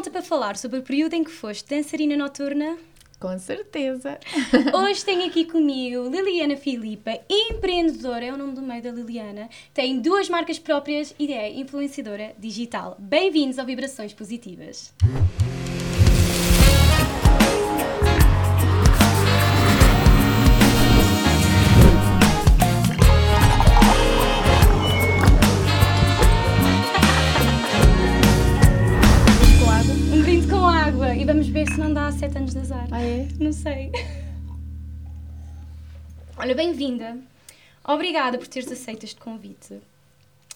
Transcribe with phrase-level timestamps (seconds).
[0.00, 2.78] pronta para falar sobre o período em que foste dançarina noturna?
[3.18, 4.18] Com certeza.
[4.72, 10.00] Hoje tenho aqui comigo Liliana Filipa, empreendedora, é o nome do meio da Liliana, tem
[10.00, 12.96] duas marcas próprias e é influenciadora digital.
[12.98, 14.94] Bem-vindos ao Vibrações Positivas.
[32.20, 32.86] Sete anos de azar.
[32.90, 33.26] Ah, é?
[33.38, 33.90] Não sei.
[36.36, 37.16] Olha, bem-vinda.
[37.82, 39.80] Obrigada por teres aceito este convite.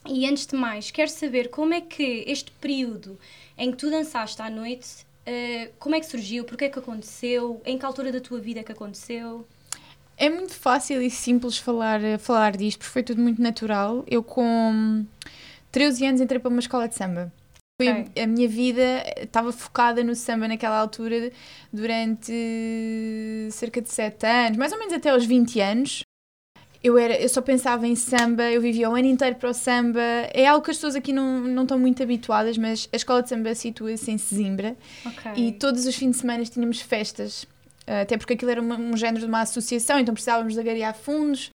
[0.06, 3.18] E antes de mais, quero saber como é que este período
[3.56, 7.62] em que tu dançaste à noite, eh, como é que surgiu, porque é que aconteceu,
[7.64, 9.48] em que altura da tua vida é que aconteceu?
[10.18, 14.04] É muito fácil e simples falar, falar disto, porque foi tudo muito natural.
[14.06, 15.06] Eu, com
[15.72, 17.32] 13 anos, entrei para uma escola de samba.
[17.80, 18.22] Foi Ok.
[18.22, 21.32] A minha vida estava focada no samba naquela altura
[21.72, 22.32] durante
[23.50, 26.02] cerca de 7 anos, mais ou menos até aos 20 anos.
[26.82, 30.00] Eu, era, eu só pensava em samba, eu vivia o ano inteiro para o samba.
[30.32, 33.30] É algo que as pessoas aqui não, não estão muito habituadas, mas a escola de
[33.30, 34.76] samba situa-se em Sesimbra.
[35.04, 35.32] Ok.
[35.34, 37.46] E todos os fins de semana tínhamos festas,
[37.86, 40.94] eh, até porque aquilo era uma- um género de uma associação, então precisávamos de agariar
[40.94, 41.48] fundos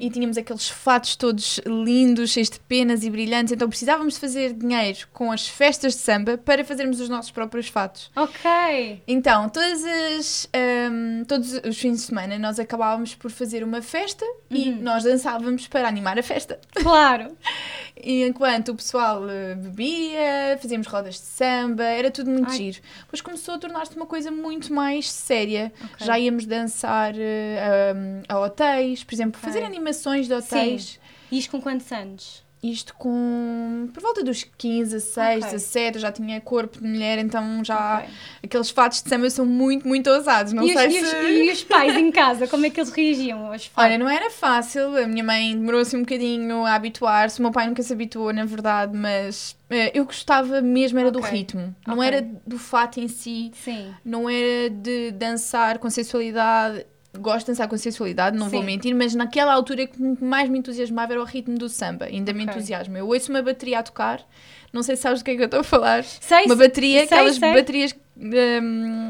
[0.00, 4.54] e tínhamos aqueles fatos todos lindos, cheios de penas e brilhantes, então precisávamos de fazer
[4.54, 8.10] dinheiro com as festas de samba para fazermos os nossos próprios fatos.
[8.16, 9.02] Ok.
[9.06, 14.24] Então, todas as, ehm, todos os fins de semana nós acabávamos por fazer uma festa
[14.50, 14.78] e Uhum.
[14.82, 16.58] nós dançávamos para animar a festa.
[16.74, 17.36] Claro.
[18.04, 22.56] E enquanto o pessoal eh, bebia, fazíamos rodas de samba, era tudo muito Ai.
[22.56, 22.78] giro.
[23.02, 25.72] Depois começou a tornar-se uma coisa muito mais séria.
[25.76, 26.06] Ok.
[26.06, 29.68] Já íamos dançar eh, a, hotéis, por exemplo, fazer Ok.
[29.86, 30.98] Animações de hotéis.
[31.30, 32.42] E isto com quantos anos?
[32.62, 35.50] Isto com por volta dos 15, 16, Ok.
[35.50, 38.08] 17, eu já tinha corpo de mulher, então já Ok.
[38.44, 40.52] aqueles fatos de samba são muito, muito ousados.
[40.52, 41.16] Não e, os, sei e os- se.
[41.16, 43.84] e os pais em casa, como é que eles reagiam aos fatos?
[43.90, 47.66] Olha, não era fácil, a minha mãe demorou-se um bocadinho a habituar-se, o meu pai
[47.66, 51.32] nunca se habituou, na verdade, mas eh, eu gostava mesmo era do Ok.
[51.32, 52.06] ritmo, não Ok.
[52.06, 53.92] era do fato em si, Sim.
[54.04, 56.86] não era de dançar com sensualidade.
[57.18, 58.66] Gosto de dançar com sensualidade, não vou Sim.
[58.66, 62.44] mentir, mas naquela altura que mais me entusiasmava era o ritmo do samba, ainda me
[62.44, 62.54] Ok.
[62.54, 62.98] entusiasma.
[62.98, 64.26] Eu ouço uma bateria a tocar,
[64.72, 66.04] não sei se sabes do que é que eu estou a falar.
[66.04, 67.52] Sei, Uma bateria, sei, aquelas sei.
[67.52, 69.08] baterias hum,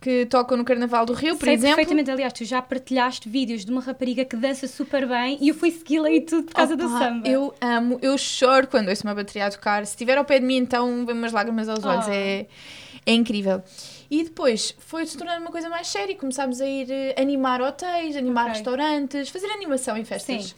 [0.00, 1.76] que tocam no Carnaval do Rio, por Sei exemplo.
[1.76, 5.54] perfeitamente, aliás, tu já partilhaste vídeos de uma rapariga que dança super bem e eu
[5.54, 7.28] fui segui-la e tudo por causa do Opa, samba.
[7.28, 9.84] Eu amo, eu choro quando ouço uma bateria a tocar.
[9.84, 12.06] Se estiver ao pé de mim, então vem umas lágrimas aos olhos.
[12.08, 12.10] Oh.
[12.12, 12.46] É,
[13.04, 13.62] é incrível.
[14.10, 16.16] E depois foi se tornando uma coisa mais séria.
[16.16, 18.54] Começámos a ir eh, animar hotéis, animar Ok.
[18.54, 20.46] restaurantes, fazer animação em festas.
[20.46, 20.54] Sim.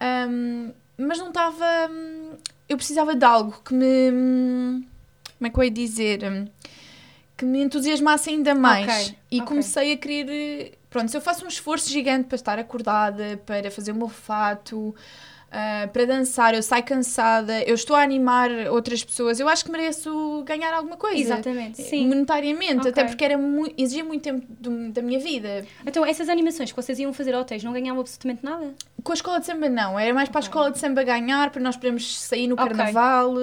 [0.00, 1.64] Ahm, mas não estava.
[1.90, 2.32] hum,
[2.68, 4.10] Eu precisava de algo que me.
[4.12, 4.84] hum,
[5.38, 6.20] Como é que eu ia dizer?
[7.36, 9.08] Que me entusiasmasse ainda mais.
[9.08, 9.46] Ok, E ok.
[9.46, 10.26] comecei a querer.
[10.30, 14.08] eh, Pronto, se eu faço um esforço gigante para estar acordada, para fazer o meu
[14.08, 14.94] fato,
[15.50, 19.70] ah, para dançar, eu saio cansada, eu estou a animar outras pessoas, eu acho que
[19.70, 21.18] mereço ganhar alguma coisa.
[21.20, 22.06] Exatamente, sim.
[22.08, 22.90] Monetariamente, Ok.
[22.90, 25.64] até porque era mui- exigia muito tempo do- da minha vida.
[25.86, 28.74] Então, essas animações que vocês iam fazer hotéis não ganhavam absolutamente nada?
[29.02, 31.62] Com a escola de samba não, era mais para a escola de samba ganhar, para
[31.62, 33.34] nós podermos sair no carnaval.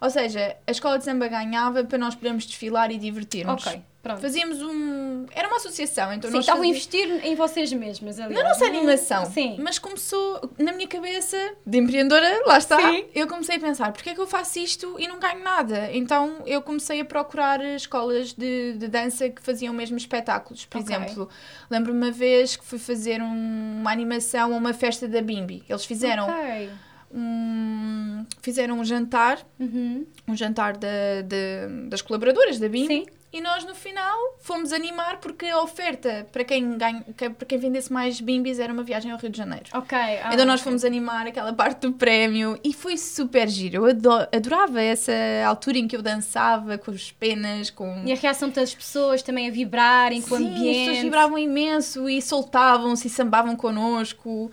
[0.00, 3.66] Ou seja, a escola de samba ganhava para nós podermos desfilar e divertir-nos.
[3.66, 4.20] Ok, pronto.
[4.20, 5.26] Fazíamos um.
[5.32, 8.42] Era uma associação, então Sim, nós estavam a fazíamos- investir em vocês mesmas, aliás.
[8.42, 9.26] na nossa animação.
[9.26, 9.56] Sim.
[9.60, 12.76] Mas começou na minha cabeça de empreendedora, lá está.
[12.80, 13.04] Sim.
[13.14, 15.90] Eu comecei a pensar, porque é que eu faço isto e não ganho nada?
[15.92, 20.64] Então eu comecei a procurar escolas de, de dança que faziam mesmo espetáculos.
[20.64, 20.94] Por Ok.
[20.94, 21.28] exemplo,
[21.70, 25.62] lembro-me uma vez que fui fazer um- uma animação a uma festa da Bimbi.
[25.68, 26.70] Eles fizeram Ok.
[27.12, 30.06] um, fizeram um jantar, Uhum.
[30.28, 30.88] um jantar da-
[31.24, 32.86] da- das colaboradoras da Bimbi.
[32.86, 33.06] Sim.
[33.32, 37.92] E nós no final fomos animar porque a oferta para quem, ganha, para quem vendesse
[37.92, 39.66] mais bimbis era uma viagem ao Rio de Janeiro.
[39.72, 39.96] Ok.
[39.96, 43.76] ah, então nós fomos animar aquela parte do prémio e foi super giro.
[43.76, 45.12] Eu ado- adorava essa
[45.46, 48.02] altura em que eu dançava com as penas, com.
[48.04, 50.78] E a reação de todas as pessoas também a vibrarem com o Sim, as ambiente.
[50.86, 54.50] pessoas vibravam imenso e soltavam-se e sambavam connosco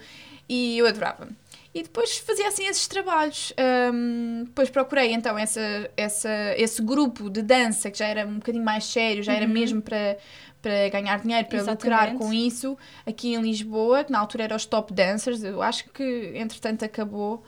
[0.48, 1.28] e eu adorava.
[1.80, 3.54] E depois fazia assim esses trabalhos.
[3.58, 8.64] Ahm, depois procurei então essa, essa, esse grupo de dança que já era um bocadinho
[8.66, 9.52] mais sério, já era Uhum.
[9.54, 10.18] mesmo para,
[10.62, 12.18] para ganhar dinheiro, para lucrar Exatamente.
[12.18, 16.32] com isso, aqui em Lisboa, que na altura era os Top Dancers, eu acho que
[16.36, 17.44] entretanto acabou.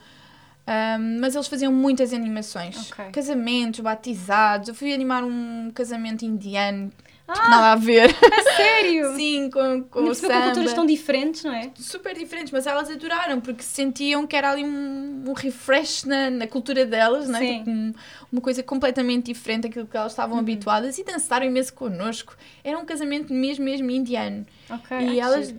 [0.68, 2.92] Um, mas eles faziam muitas animações.
[2.92, 3.06] Ok.
[3.10, 4.68] Casamentos, batizados.
[4.68, 6.92] Eu fui animar um casamento indiano,
[7.38, 8.10] Ah, nada a ver.
[8.10, 9.14] a sério?
[9.16, 10.74] Sim, com, com o cima com culturas samba.
[10.74, 11.70] tão diferentes, não é?
[11.76, 16.46] Super diferentes, mas elas adoraram, porque sentiam que era ali um, um refresh na, na
[16.46, 17.40] cultura delas, não é?
[17.40, 17.58] Sim.
[17.58, 17.94] Tipo, um-
[18.32, 20.40] uma coisa completamente diferente daquilo que elas estavam Uhum.
[20.40, 22.36] habituadas e dançaram imenso connosco.
[22.64, 24.46] Era um casamento mesmo, mesmo indiano.
[24.68, 24.96] Ok.
[24.98, 25.54] e elas.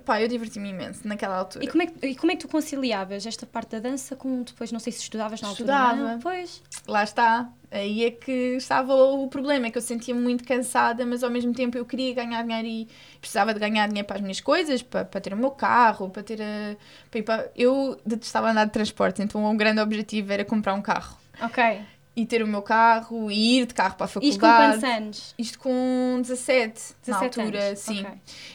[0.00, 1.64] Pá, eu diverti-me imenso naquela altura.
[1.64, 4.42] E como, é que, e como é que tu conciliavas esta parte da dança com
[4.42, 5.72] depois, não sei se estudavas na altura?
[5.72, 5.90] não?
[5.90, 6.18] Estudava.
[6.22, 6.62] Pois.
[6.86, 7.50] Lá está.
[7.70, 11.52] Aí é que estava o problema, é que eu sentia-me muito cansada, mas ao mesmo
[11.52, 12.88] tempo eu queria ganhar dinheiro e
[13.20, 16.22] precisava de ganhar dinheiro para as minhas coisas, para, para ter o meu carro, para
[16.22, 16.76] ter a...
[17.10, 17.50] Para para...
[17.56, 21.18] Eu detestava andar de transporte, então um grande objetivo era comprar um carro.
[21.40, 21.80] Ok.
[22.18, 24.32] E ter o meu carro, e ir de carro para a faculdade.
[24.34, 25.34] Isto com quantos anos?
[25.38, 27.78] Isto com 17, na 17 altura, anos.
[27.78, 28.00] sim.
[28.00, 28.10] Ok.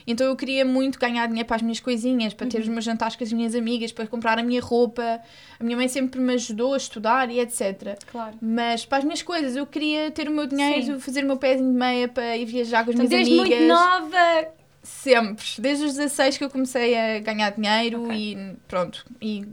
[0.07, 2.63] Então eu queria muito ganhar dinheiro para as minhas coisinhas, para ter Uhum.
[2.63, 5.21] os meus jantares com as minhas amigas, para comprar a minha roupa.
[5.59, 7.99] A minha mãe sempre me ajudou a estudar e etc.
[8.11, 8.35] Claro.
[8.41, 10.99] Mas para as minhas coisas, eu queria ter o meu dinheiro, Sim.
[10.99, 13.59] fazer o meu pezinho de meia para ir viajar com as Então, minhas desde amigas.
[13.59, 14.47] muito nova.
[14.81, 15.45] Sempre.
[15.59, 18.15] Desde os 16 que eu comecei a ganhar dinheiro Ok.
[18.17, 19.05] e pronto.
[19.21, 19.45] E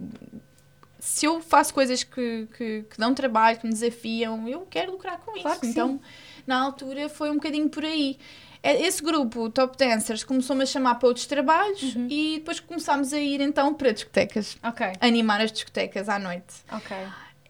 [0.98, 5.18] se eu faço coisas que, que, que dão trabalho, que me desafiam, eu quero lucrar
[5.18, 5.60] com Claro isso.
[5.60, 5.72] que sim.
[5.72, 6.00] Então,
[6.46, 8.18] na altura, foi um bocadinho por aí.
[8.62, 12.08] É- Esse grupo, Top Dancers, começou-me a chamar para outros trabalhos Uhum.
[12.10, 14.56] e depois começámos a ir então para discotecas.
[14.62, 14.86] Ok.
[15.00, 16.54] Animar as discotecas à noite.
[16.72, 16.96] Ok.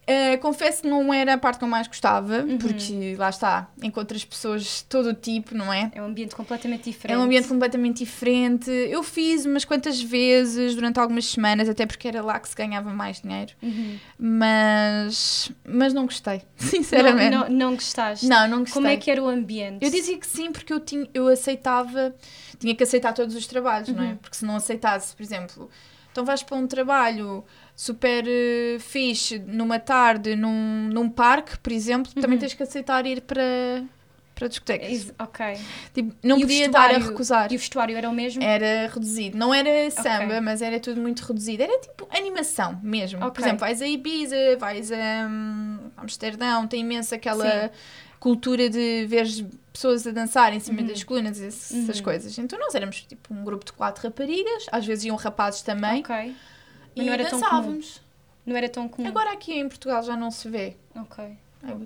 [0.09, 2.57] Uh, confesso que não era a parte que eu mais gostava, Uhum.
[2.57, 5.91] porque lá está, encontras pessoas de todo o tipo, não é?
[5.95, 7.15] É um ambiente completamente diferente.
[7.15, 8.71] É um ambiente completamente diferente.
[8.71, 12.91] Eu fiz umas quantas vezes durante algumas semanas, até porque era lá que se ganhava
[12.91, 13.99] mais dinheiro, Uhum.
[14.19, 17.31] mas, mas não gostei, sinceramente.
[17.35, 18.27] Não, não, não gostaste?
[18.27, 18.73] Não, não gostei.
[18.75, 19.85] Como é que era o ambiente?
[19.85, 22.15] Eu dizia que sim, porque eu, tinha, eu aceitava,
[22.59, 24.07] tinha que aceitar todos os trabalhos, não é?
[24.09, 24.17] Uhum.
[24.17, 25.69] Porque se não aceitasse, por exemplo,
[26.11, 27.45] então vais para um trabalho
[27.81, 32.39] super eh, fixe numa tarde num, num parque, por exemplo, também Uhum.
[32.41, 33.85] tens que aceitar ir para,
[34.35, 34.91] para discotecas.
[34.91, 35.57] Is- Ok.
[35.95, 37.53] Tipo, não E podia estar a recusar.
[37.53, 38.43] E o vestuário era o mesmo?
[38.43, 39.39] Era reduzido.
[39.39, 40.41] Não era samba, Ok.
[40.41, 41.63] mas era tudo muito reduzido.
[41.63, 43.21] Era tipo animação mesmo.
[43.21, 43.45] Por Ok.
[43.45, 44.97] exemplo, vais a Ibiza, vais a
[45.31, 47.71] hum, Amsterdão, tem imenso aquela Sim.
[48.19, 49.25] cultura de ver
[49.73, 50.87] pessoas a dançar em cima Uhum.
[50.89, 52.03] das colunas, essas Uhum.
[52.03, 52.37] coisas.
[52.39, 56.35] Então nós éramos tipo um grupo de quatro raparigas, às vezes iam rapazes também, Ok.
[57.03, 58.01] E não era tão dançávamos.
[58.47, 59.07] Não era tão comum.
[59.09, 60.75] Agora aqui em Portugal já não se vê.
[60.97, 61.25] Ok.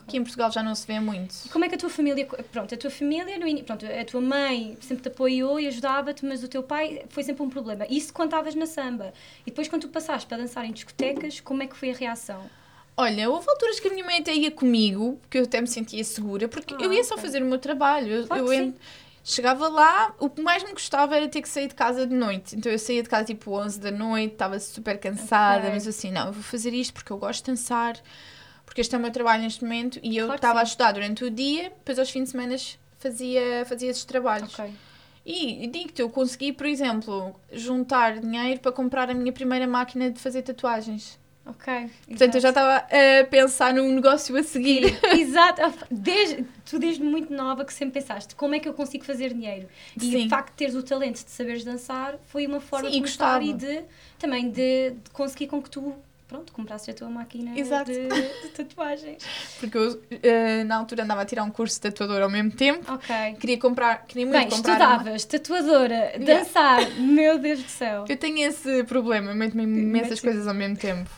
[0.01, 1.35] Aqui em Portugal já não se vê muito.
[1.51, 4.77] Como é que a tua família, pronto, a tua família, no pronto, a tua mãe
[4.83, 7.87] sempre te apoiou e ajudava-te, mas o teu pai foi sempre um problema.
[7.89, 9.15] Isso quando estavas na samba.
[9.47, 12.49] E depois quando tu passaste para dançar em discotecas, como é que foi a reação?
[12.95, 16.05] Olha, houve alturas que a minha mãe até ia comigo, porque eu até me sentia
[16.05, 17.25] segura, porque Ah, eu ia só ok.
[17.25, 18.13] fazer o meu trabalho.
[18.13, 18.75] Eu, Claro eu en-
[19.25, 22.57] chegava lá, o que mais me gostava era ter que sair de casa de noite.
[22.57, 25.71] Então eu saía de casa tipo 11 da noite, estava super cansada, Ok.
[25.75, 27.97] mas assim, não, eu vou fazer isto porque eu gosto de dançar,
[28.67, 29.99] porque este é o meu trabalho neste momento.
[30.03, 30.71] E eu Claro estava a sim.
[30.71, 32.57] estudar durante o dia, depois aos fins de semana
[32.99, 34.53] fazia, fazia esses trabalhos.
[34.59, 34.73] Ok.
[35.25, 40.19] E digo-te, eu consegui, por exemplo, juntar dinheiro para comprar a minha primeira máquina de
[40.19, 41.17] fazer tatuagens.
[41.45, 41.91] Ok.
[42.07, 42.49] Portanto, eu já exato.
[42.49, 42.77] estava
[43.21, 44.97] a pensar num negócio a seguir.
[45.19, 45.61] Exato.
[45.91, 49.69] Desde, tu desde muito nova que sempre pensaste como é que eu consigo fazer dinheiro.
[49.97, 50.27] E Sim.
[50.27, 53.41] o facto de teres o talento de saberes dançar foi uma forma Sim, de começar
[53.41, 53.45] gostava.
[53.45, 53.83] e de
[54.21, 55.93] também de, de conseguir com que tu
[56.29, 57.91] pronto, comprasses a tua máquina Exato.
[57.91, 59.23] de, de tatuagens.
[59.59, 62.91] Porque eu, eh, na altura, andava a tirar um curso de tatuador ao mesmo tempo.
[62.91, 63.15] Ok.
[63.41, 64.77] Queria comprar, queria muito Bem, comprar.
[64.77, 68.05] uma- estudavas, tatuadora, dançar, meu Deus do céu.
[68.09, 71.11] Eu tenho esse problema, meto-me em imensas coisas ao mesmo tempo.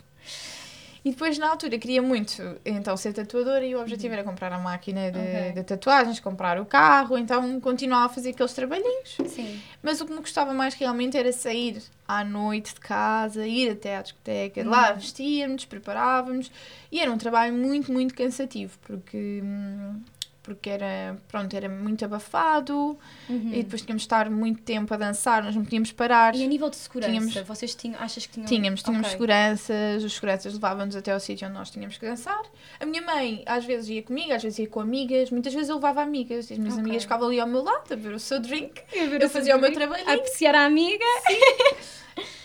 [1.05, 2.33] E depois, na altura, queria muito
[2.65, 5.25] então ser tatuadora e o objetivo era comprar a máquina de, Uhum.
[5.27, 5.53] Ok.
[5.53, 9.19] de tatuagens, comprar o carro, então continuava a fazer aqueles trabalhinhos.
[9.27, 9.61] Sim.
[9.83, 13.99] Mas o que me gostava mais realmente era sair à noite de casa, ir até
[13.99, 14.95] à discoteca, lá Uhum.
[14.95, 16.51] vestíamos, preparávamos
[16.91, 20.01] e era um trabalho muito, muito cansativo porque, hum,
[20.45, 22.97] porque era, pronto, era muito abafado
[23.29, 23.51] Uhum.
[23.53, 26.37] e depois tínhamos de estar muito tempo a dançar, nós não podíamos parar.
[26.37, 28.47] E a nível de segurança, Tínhamos- vocês tinham, achas que tinham...
[28.47, 29.13] Tínhamos, tínhamos Ok.
[29.13, 32.43] seguranças, os seguranças levavam-nos até ao sítio onde nós tínhamos que dançar.
[32.79, 35.77] A minha mãe às vezes ia comigo, às vezes ia com amigas, muitas vezes eu
[35.77, 36.85] levava amigas, e as minhas Ok.
[36.85, 38.81] amigas ficavam ali ao meu lado a ver o seu drink.
[38.93, 39.71] Eu, Eu fazia o meu.
[40.07, 41.05] A apreciar a amiga.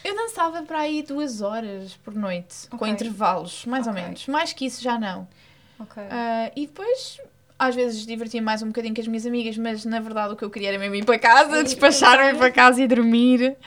[0.04, 2.90] Eu dançava para aí duas horas por noite, com Ok.
[2.90, 4.26] intervalos, mais ou menos.
[4.28, 5.28] Mais que isso já não.
[6.10, 7.20] Ah, e depois,
[7.60, 10.44] às vezes, divertia mais um bocadinho com as minhas amigas, mas na verdade o que
[10.46, 13.58] eu queria era mesmo ir para casa, despachar-me para casa e dormir.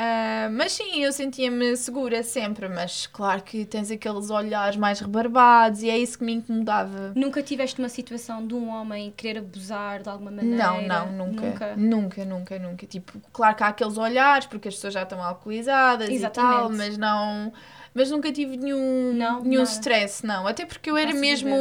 [0.00, 5.82] Ah, mas sim, eu sentia-me segura sempre, mas claro que tens aqueles olhares mais rebarbados
[5.82, 7.12] e é isso que me incomodava.
[7.16, 10.56] Nunca tiveste uma situação de um homem querer abusar de alguma maneira?
[10.56, 11.74] Não, não, nunca.
[11.76, 12.86] Nunca, nunca, nunca.
[12.86, 16.76] Tipo, claro que há aqueles olhares porque as pessoas já estão alcoolizadas e tal, Exatamente.
[16.76, 17.52] mas não.
[17.92, 19.70] Mas nunca tive nenhum, Não, nenhum nada.
[19.72, 20.46] stress, não.
[20.46, 21.56] Até porque eu era Graças mesmo.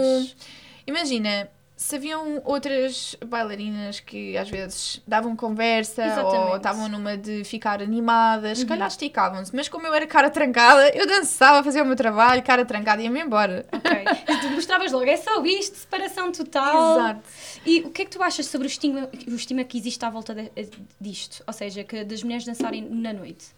[0.86, 6.56] Imagina, se haviam outras bailarinas que às vezes davam conversa ou Exatamente.
[6.58, 8.70] estavam numa de ficar animadas, se Uhum.
[8.70, 9.56] calhar esticavam-se.
[9.56, 13.06] Mas como eu era cara trancada, eu dançava, fazia o meu trabalho, cara trancada e
[13.06, 13.64] ia-me embora.
[13.72, 13.92] Ok.
[14.28, 16.94] E tu mostravas logo, é só isto, separação total.
[16.94, 17.22] Exato.
[17.64, 20.10] E o que é que tu achas sobre o estigma, o estigma que existe à
[20.10, 20.52] volta de-
[21.00, 21.44] disto?
[21.46, 23.56] Ou seja, que das mulheres dançarem na noite?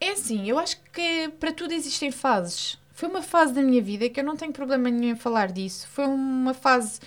[0.00, 2.76] É assim, eu acho que para tudo existem fases.
[3.00, 5.88] Foi uma fase da minha vida que eu não tenho problema nenhum em falar disso.
[5.88, 7.00] Foi uma fase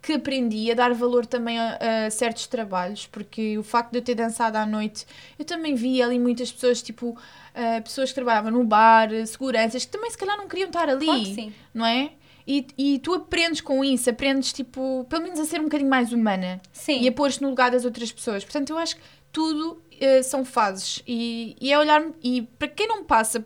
[0.00, 4.02] que aprendi a dar valor também a, a certos trabalhos, porque o facto de eu
[4.02, 5.04] ter dançado à noite,
[5.36, 7.18] eu também vi ali muitas pessoas, tipo,
[7.52, 11.06] ah, pessoas que trabalhavam no bar, seguranças, que também se calhar não queriam estar ali,
[11.06, 11.52] Claro que sim.
[11.74, 12.12] não é?
[12.46, 16.12] E, e tu aprendes com isso, aprendes, tipo, pelo menos a ser um bocadinho mais
[16.12, 17.00] humana Sim.
[17.00, 18.44] e a pôr-te no lugar das outras pessoas.
[18.44, 19.02] Portanto, eu acho que
[19.32, 23.44] tudo eh, são fases e, e é olhar e para quem não passa,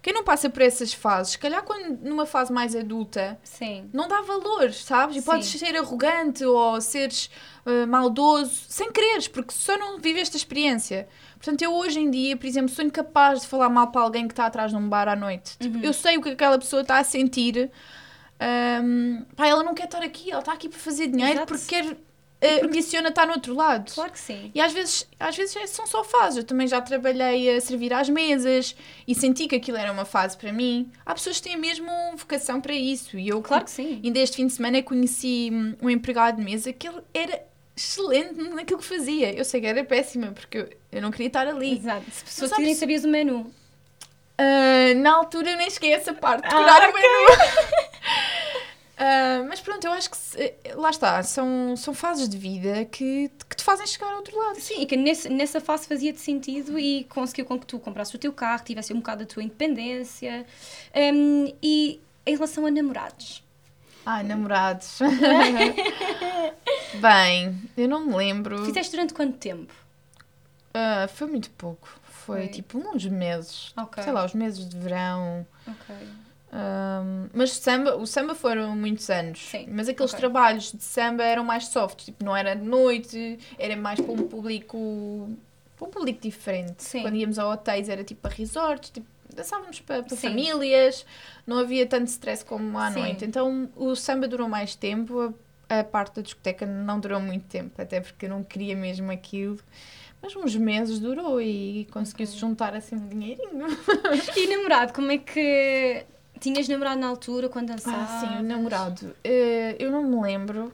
[0.00, 3.90] quem não passa por essas fases, se calhar quando numa fase mais adulta Sim.
[3.92, 5.16] não dá valor, sabes?
[5.16, 5.26] E Sim.
[5.26, 7.28] podes ser arrogante ou seres
[7.66, 11.08] eh, maldoso sem quereres, porque só não viveste a experiência.
[11.38, 14.32] Portanto, eu hoje em dia, por exemplo, sou incapaz de falar mal para alguém que
[14.32, 15.58] está atrás de um bar à noite.
[15.58, 15.84] Tipo, Uhum.
[15.84, 17.70] eu sei o que aquela pessoa está a sentir.
[18.38, 21.46] Ahm, pá, ela não quer estar aqui, ela está aqui para fazer dinheiro Exato.
[21.46, 21.96] porque quer.
[22.46, 23.92] Eh, ambiciona estar no outro lado.
[23.92, 24.50] Claro que sim.
[24.54, 26.38] E às vezes, às vezes é- são só fases.
[26.38, 28.74] Eu também já trabalhei a servir às mesas
[29.06, 30.90] e senti que aquilo era uma fase para mim.
[31.04, 33.18] Há pessoas que têm mesmo vocação para isso.
[33.18, 34.00] E eu, Claro que sim.
[34.04, 37.42] ainda este fim de semana, conheci hum, um empregado de mesa que ele era
[37.76, 39.34] excelente naquilo que fazia.
[39.34, 41.76] Eu sei que era péssima, porque eu, eu não queria estar ali.
[41.76, 42.04] Exato.
[42.10, 43.52] Se fosse sabes- nem sabias o menu.
[44.38, 47.02] Ah, na altura eu nem cheguei a essa parte Ah, decorar o ok.
[47.02, 47.26] menu.
[48.98, 53.30] Ah, mas pronto, eu acho que se- lá está, são, são fases de vida que,
[53.48, 54.58] que te fazem chegar ao outro lado.
[54.58, 58.18] Sim, e que nesse, nessa fase fazia-te sentido e conseguiu com que tu comprasses o
[58.18, 60.46] teu carro, tivesse um bocado da tua independência.
[60.94, 63.44] Hum, e em relação a namorados?
[64.06, 64.98] Ai, namorados.
[67.00, 68.64] Bem, eu não me lembro.
[68.64, 69.72] Fizeste durante quanto tempo?
[70.72, 71.88] Ah, foi muito pouco.
[72.04, 72.48] Foi, Foi.
[72.48, 73.72] tipo uns meses.
[73.76, 74.02] Ok.
[74.02, 75.46] Sei lá, os meses de verão.
[75.66, 75.94] Ok.
[76.52, 79.40] Ahm, mas samba, o samba foram muitos anos.
[79.40, 80.18] Sim, Mas aqueles ok.
[80.20, 82.04] trabalhos de samba eram mais soft.
[82.04, 85.28] Tipo, não era de noite, era mais para um público.
[85.76, 86.82] Para um público diferente.
[86.82, 87.02] Sim.
[87.02, 91.04] Quando íamos a hotéis era tipo para resorts, tipo, dançávamos para, para famílias,
[91.46, 93.00] não havia tanto stress como à Sim.
[93.00, 93.24] noite.
[93.24, 95.34] Então o samba durou mais tempo,
[95.68, 99.10] a, a parte da discoteca não durou muito tempo, até porque eu não queria mesmo
[99.10, 99.58] aquilo.
[100.22, 103.66] Mas uns meses durou e conseguiu-se juntar assim um dinheirinho.
[104.34, 106.06] E namorado, como é que.
[106.40, 108.08] Tinhas namorado na altura quando dançavas?
[108.10, 109.14] Ah, sim, o namorado.
[109.24, 110.72] Eh, eu não me lembro,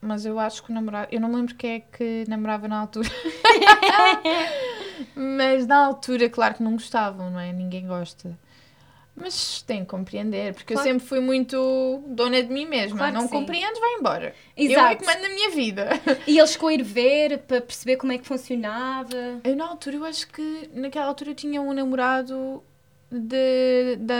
[0.00, 1.08] mas eu acho que o namorado.
[1.12, 3.08] Eu não me lembro quem é que namorava na altura.
[5.14, 7.52] mas na altura, claro que não gostavam, não é?
[7.52, 8.36] Ninguém gosta.
[9.16, 10.88] Mas tem que compreender, porque Claro.
[10.88, 12.98] eu sempre fui muito dona de mim mesma.
[12.98, 14.34] Claro não compreendes, vai embora.
[14.56, 14.96] Eu é Exato.
[14.96, 15.88] que mando na minha vida.
[16.26, 19.40] E eles a ir ver para perceber como é que funcionava.
[19.44, 22.60] Eu na altura, eu acho que naquela altura eu tinha um namorado
[23.20, 24.14] de, da,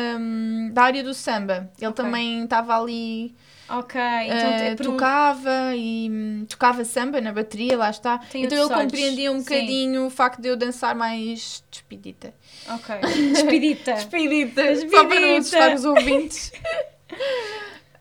[0.73, 1.71] da área do samba.
[1.79, 2.05] Ele Ok.
[2.05, 3.35] também estava ali
[3.69, 8.19] Ok, então Eh, por um- tocava e hum, tocava samba na bateria, lá está.
[8.19, 9.43] Tem então ele compreendia um Sim.
[9.45, 12.35] bocadinho o facto de eu dançar mais despedida.
[12.69, 12.95] Ok.
[13.33, 13.93] Despedita.
[13.95, 14.63] Despedida!
[14.65, 14.97] Despedida.
[14.97, 16.53] Só para não assustar os ouvintes.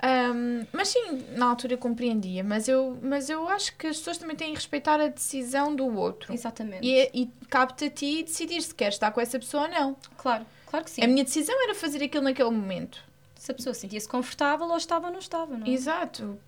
[0.06, 4.18] Hum, mas sim, na altura eu compreendia, mas eu, mas eu acho que as pessoas
[4.18, 6.34] também têm que respeitar a decisão do outro.
[6.34, 6.86] Exatamente.
[6.86, 9.96] E, e cabe-te a ti decidir se queres estar com essa pessoa ou não.
[10.18, 11.04] Claro, claro que sim.
[11.04, 13.04] A minha decisão era fazer aquilo naquele momento.
[13.36, 15.70] Se a pessoa sentia-se confortável ou estava ou não estava, não é?
[15.70, 16.40] Exato.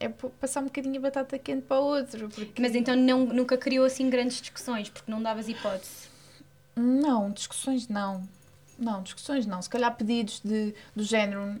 [0.00, 2.28] É passar um bocadinho a batata quente para o outro.
[2.28, 2.60] Porque...
[2.60, 6.08] Mas então não, nunca criou assim grandes discussões, porque não davas hipótese.
[6.74, 8.28] Não, discussões não.
[8.76, 9.62] Não, discussões não.
[9.62, 11.60] Se calhar pedidos de, do género,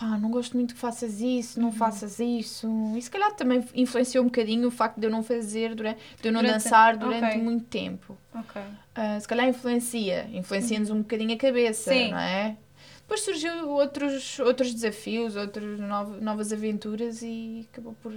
[0.00, 1.66] pá, não gosto muito que faças isso, Uhum.
[1.66, 2.66] não faças isso.
[2.96, 6.26] E se calhar também influenciou um bocadinho o facto de eu não fazer, durante, de
[6.28, 7.42] eu não Durante- dançar durante ok.
[7.42, 8.16] muito tempo.
[8.34, 8.62] Ok.
[8.94, 12.10] Ah, se calhar influencia, influencia-nos um bocadinho a cabeça, Sim.
[12.12, 12.56] não é?
[13.02, 18.12] Depois surgiu outros, outros desafios, outras nov- novas aventuras e acabou por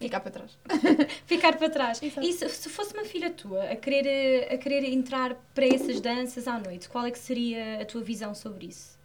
[0.00, 0.58] ficar para trás.
[1.26, 2.02] Ficar para trás.
[2.02, 2.26] Exato.
[2.26, 6.48] E se, se fosse uma filha tua a querer, a querer entrar para essas danças
[6.48, 8.98] à noite, qual é que seria a tua visão sobre isso?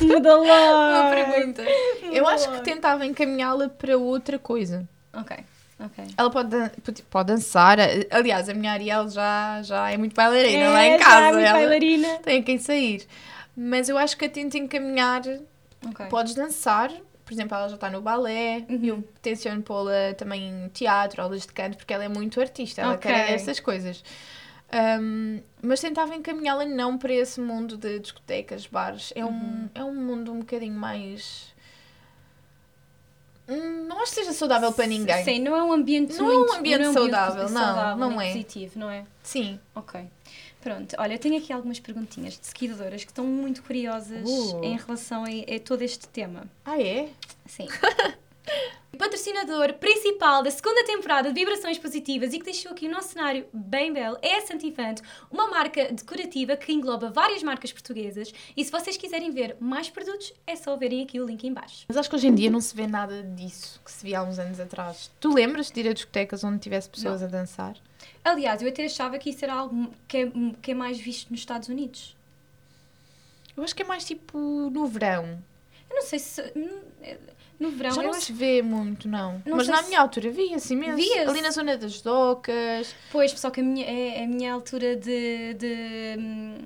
[0.00, 1.10] Muda Boa logo!
[1.14, 1.62] pergunta.
[2.12, 4.88] Eu acho que tentava encaminhá-la para outra coisa.
[5.12, 5.36] Ok.
[5.80, 6.04] Ok.
[6.16, 6.70] Ela pode, dan-
[7.08, 7.78] pode, dançar.
[8.10, 11.40] Aliás, a minha Ariel já, já é muito bailarina É, lá em já casa.
[11.40, 12.18] é bailarina.
[12.18, 13.06] tem quem sair.
[13.56, 15.22] Mas eu acho que a tento encaminhar.
[15.86, 16.06] Ok.
[16.06, 16.90] Podes dançar.
[17.24, 18.64] Por exemplo, ela já está no balé.
[18.68, 18.80] Uhum.
[18.82, 22.80] Eu tenciono pô-la também em teatro, aulas de canto, porque ela é muito artista.
[22.82, 23.10] Ela Ok.
[23.10, 24.02] quer essas coisas.
[24.70, 29.12] Um, mas tentava encaminhá-la não para esse mundo de discotecas, bares.
[29.16, 29.30] É, Uhum.
[29.32, 31.54] um, é um mundo um bocadinho mais.
[33.48, 35.24] Hum, Não acho que seja saudável para ninguém.
[35.24, 37.96] Sim, não é um ambiente Não é um muito- ambiente não é saudável, não, saudável,
[37.96, 38.32] não nem é.
[38.32, 39.04] positivo, não é?
[39.22, 39.58] Sim.
[39.74, 40.06] Ok.
[40.60, 44.62] Pronto, olha, eu tenho aqui algumas perguntinhas de seguidoras que estão muito curiosas Uh.
[44.62, 46.44] em relação a, a todo este tema.
[46.62, 47.08] Ah, é?
[47.46, 47.66] Sim.
[49.28, 53.46] Patrocinador principal da segunda temporada de Vibrações Positivas e que deixou aqui o nosso cenário
[53.52, 58.32] bem belo é a Santifante, uma marca decorativa que engloba várias marcas portuguesas.
[58.56, 61.84] E se vocês quiserem ver mais produtos, é só verem aqui o link em baixo.
[61.88, 64.22] Mas acho que hoje em dia não se vê nada disso que se via há
[64.22, 65.10] uns anos atrás.
[65.20, 67.76] Tu lembras de ir a discotecas onde tivesse pessoas a dançar?
[68.24, 70.32] Aliás, eu até achava que isso era algo que é,
[70.62, 72.16] que é mais visto nos Estados Unidos.
[73.54, 74.38] Eu acho que é mais tipo
[74.70, 75.38] no verão.
[75.90, 76.42] Eu não sei se.
[77.60, 77.90] Hum, No verão.
[77.92, 79.42] Já não acho- se vê muito, não.
[79.44, 80.96] Não Mas na se- minha altura via-se imenso.
[80.96, 81.28] Via-se.
[81.28, 82.94] Ali na zona das docas.
[83.10, 86.58] Pois, só que a minha, é a minha altura de, de, hum,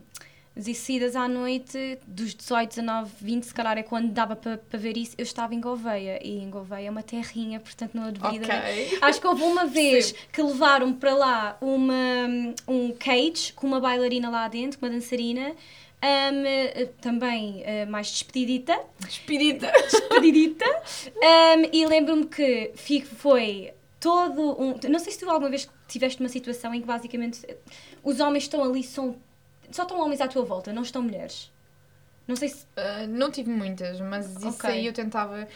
[0.55, 4.79] de saídas à noite, dos 18, 19, 20, se calhar é quando dava para para
[4.79, 6.21] ver isso, eu estava em Gouveia.
[6.23, 8.47] E em Gouveia é uma terrinha, portanto não devido.
[9.01, 11.95] Acho que houve uma vez que levaram para lá uma,
[12.69, 15.53] um cage com uma bailarina lá dentro, com uma dançarina.
[16.03, 18.79] Hum, eh, também eh, mais despedidita,
[19.09, 19.71] Espírita.
[19.71, 20.65] despedidita.
[21.17, 22.73] Um, e lembro-me que
[23.05, 24.75] foi todo um.
[24.89, 27.47] Não sei se tu alguma vez tiveste uma situação em que basicamente
[28.03, 29.17] os homens estão ali, são,
[29.71, 31.51] só estão homens à tua volta, não estão mulheres.
[32.27, 32.67] Não sei se.
[32.77, 34.71] Ah, não tive muitas, mas isso Ok.
[34.71, 35.47] aí eu tentava.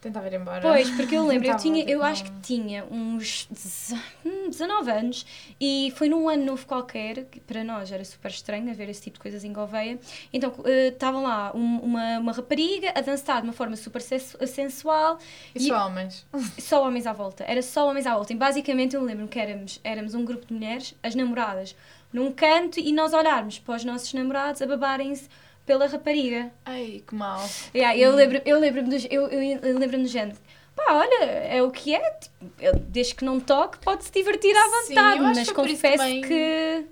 [0.00, 0.60] Tentava ir embora.
[0.60, 4.90] Pois, porque eu lembro, eu, Tentava, tinha, eu acho que tinha uns deze- hum, 19
[4.92, 5.26] anos
[5.60, 9.14] e foi num ano novo qualquer, que para nós era super estranho haver esse tipo
[9.14, 9.98] de coisas em Gouveia.
[10.32, 14.38] Então eh, estavam lá um- uma, uma rapariga a dançar de uma forma super sensu-
[14.46, 15.18] sensual
[15.52, 16.24] E só homens.
[16.58, 17.42] Só homens à volta.
[17.44, 18.32] Era só homens à volta.
[18.32, 21.74] E basicamente eu lembro-me que éramos, éramos um grupo de mulheres, as namoradas,
[22.12, 25.28] num canto e nós olharmos para os nossos namorados a babarem-se
[25.68, 26.50] pela rapariga.
[26.64, 27.46] Ai, que mal.
[27.74, 30.34] Yeah, eu lembro-me eu lembro do, eu, eu, lembro de gente.
[30.74, 32.10] Pá, olha, é o que é.
[32.12, 35.18] Tipo, eu- desde que não toque, pode-se divertir à Sim, vontade.
[35.18, 36.86] acho mas que confesso também- que.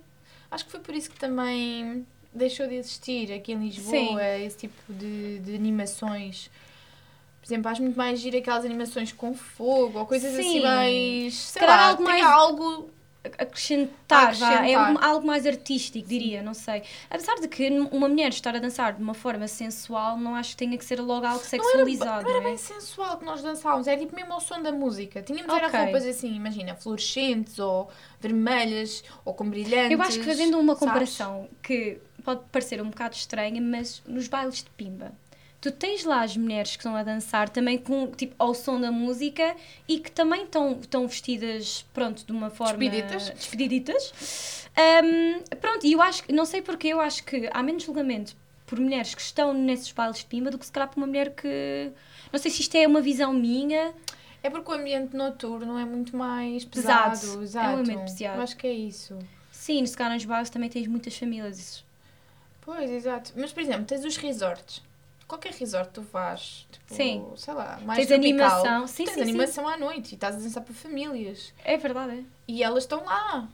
[0.50, 4.44] Acho que foi por isso que também deixou de existir aqui em Lisboa Sim.
[4.44, 6.50] esse tipo de, de animações.
[7.40, 10.62] Por exemplo, acho muito mais giro aquelas animações com fogo ou coisas assim Sim.
[10.62, 11.34] mais.
[11.34, 12.90] Sei lá, algo mais- algo.
[13.38, 14.92] Acrescentar, vá, é Acrescentar.
[14.94, 16.82] um- algo mais artístico, diria, não sei.
[17.10, 20.56] Apesar de que uma mulher estar a dançar de uma forma sensual, não acho que
[20.56, 22.50] tenha que ser logo algo Não era, sexualizado, não era não é?
[22.50, 25.22] bem sensual que nós dançávamos, era tipo mesmo ao som da música.
[25.22, 25.78] Tínhamos era Ok.
[25.80, 29.90] roupas assim, imagina, fluorescentes ou vermelhas ou com brilhantes.
[29.92, 30.78] Eu acho que fazendo uma sabes?
[30.80, 35.12] comparação que pode parecer um bocado estranha, mas nos bailes de pimba,
[35.66, 38.92] tu tens lá as mulheres que estão a dançar também com, tipo, ao som da
[38.92, 39.56] música
[39.88, 42.78] e que também estão, estão vestidas, pronto, de uma forma...
[42.78, 43.30] Despediditas.
[43.30, 44.68] Despediditas.
[44.76, 48.36] Ahm, pronto, e eu acho que, não sei porque, eu acho que há menos julgamento
[48.64, 51.30] por mulheres que estão nesses bailes de pimba do que se calhar por uma mulher
[51.34, 51.90] que...
[52.32, 53.92] Não sei se isto é uma visão minha,
[54.44, 57.10] É porque o ambiente noturno é muito mais Pesado.
[57.10, 57.34] pesado.
[57.34, 57.78] É um Exato.
[57.80, 58.36] ambiente pesado.
[58.38, 59.18] Eu acho que é isso.
[59.50, 61.84] sim, se calhar nos bailes também tens muitas famílias.
[62.60, 63.32] Pois, exato.
[63.36, 64.82] Mas, por exemplo, tens os resorts.
[65.28, 67.26] Qualquer resort tu vais, tipo, Sim.
[67.36, 68.86] sei lá, mais Tens tropical, animação.
[68.86, 69.28] Sim, tens sim, sim.
[69.30, 71.52] animação à noite e estás a dançar para famílias.
[71.64, 72.24] É verdade, é.
[72.46, 73.48] E elas estão lá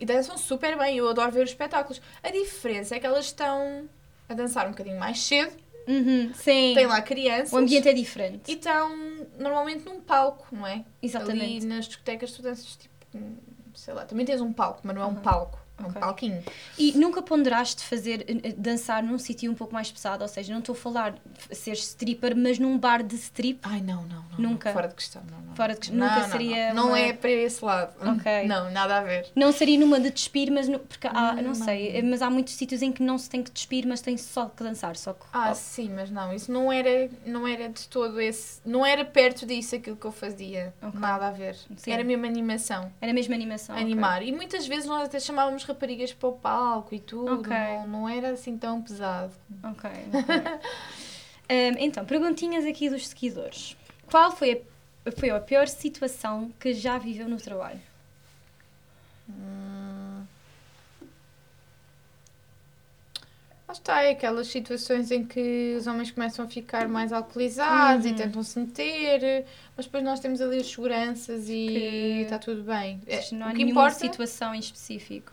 [0.00, 0.96] e dançam super bem.
[0.96, 2.00] Eu adoro ver os espetáculos.
[2.22, 3.86] A diferença é que elas estão
[4.26, 5.52] a dançar um bocadinho mais cedo.
[5.86, 6.72] Uhum, sim.
[6.74, 7.52] Tem lá crianças.
[7.52, 8.50] O ambiente é diferente.
[8.50, 8.94] E estão
[9.38, 10.82] normalmente num palco, não é?
[11.02, 11.42] Exatamente.
[11.44, 13.36] Ali nas discotecas tu danças tipo, hum,
[13.74, 15.16] sei lá, também tens um palco, mas não é um Uhum.
[15.22, 15.57] palco.
[15.78, 16.42] É um palquinho.
[16.76, 20.52] E nunca ponderaste fazer, eh, eh, dançar num sítio um pouco mais pesado, ou seja,
[20.52, 23.60] não estou a falar de ser stripper, mas num bar de strip.
[23.62, 24.38] Ai, não, não, não.
[24.38, 24.72] Nunca.
[24.72, 25.54] Fora de questão, não, não.
[25.54, 25.98] Fora de questão.
[25.98, 27.94] Nunca não, seria Não, não uma- é para esse lado.
[28.08, 28.46] Ok.
[28.46, 29.26] Não, nada a ver.
[29.34, 31.98] Não seria numa de despir, mas no- porque há, Não, não, sei, não.
[31.98, 34.46] eh, mas há muitos sítios em que não se tem que despir, mas tem só
[34.46, 38.20] que dançar, só que Ah, sim, mas não, isso não era, não era de todo
[38.20, 38.60] esse.
[38.64, 40.72] Não era perto disso aquilo que eu fazia.
[40.82, 40.98] Ok.
[40.98, 41.56] Nada a ver.
[41.76, 41.90] Sim.
[41.92, 42.92] Era mesmo animação.
[43.00, 43.76] era mesmo animação.
[43.76, 44.22] animar.
[44.22, 47.40] E muitas vezes nós até chamávamos raparigas para o palco e tudo.
[47.40, 47.50] Ok.
[47.56, 49.32] Não, não era assim tão pesado.
[49.62, 49.88] Ok.
[49.90, 50.34] ok.
[51.50, 53.74] Ahm, então, perguntinhas aqui dos seguidores.
[54.10, 54.62] Qual foi
[55.06, 57.80] a, foi a pior situação que já viveu no trabalho?
[59.30, 60.24] Hum.
[63.70, 68.14] Está, é aquelas situações em que os homens começam a ficar mais alcoolizados e Uhum.
[68.16, 69.44] tentam se meter,
[69.76, 72.98] mas depois nós temos ali as seguranças e Que- está tudo bem.
[73.06, 75.32] É, Não há nenhuma importa situação em específico.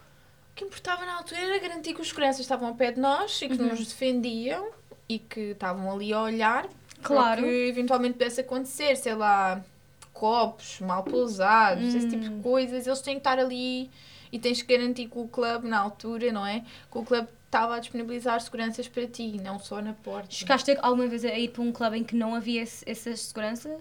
[0.55, 3.41] O que importava na altura era garantir que os seguranças estavam ao pé de nós
[3.41, 3.67] e que Uhum.
[3.67, 4.69] nos defendiam
[5.09, 6.65] e que estavam ali a olhar
[7.03, 7.41] Claro.
[7.41, 9.61] para o que eventualmente pudesse acontecer, sei lá,
[10.13, 12.37] copos mal pousados, esse tipo Hum.
[12.37, 12.87] de coisas.
[12.87, 13.91] Eles têm que estar ali
[14.31, 16.61] e tens que garantir que o clube, na altura, não é?
[16.89, 20.27] Que o clube estava a disponibilizar seguranças para ti, não só na porta.
[20.31, 23.77] Chegaste alguma vez a ir para um clube em que não havia esse- essa segurança?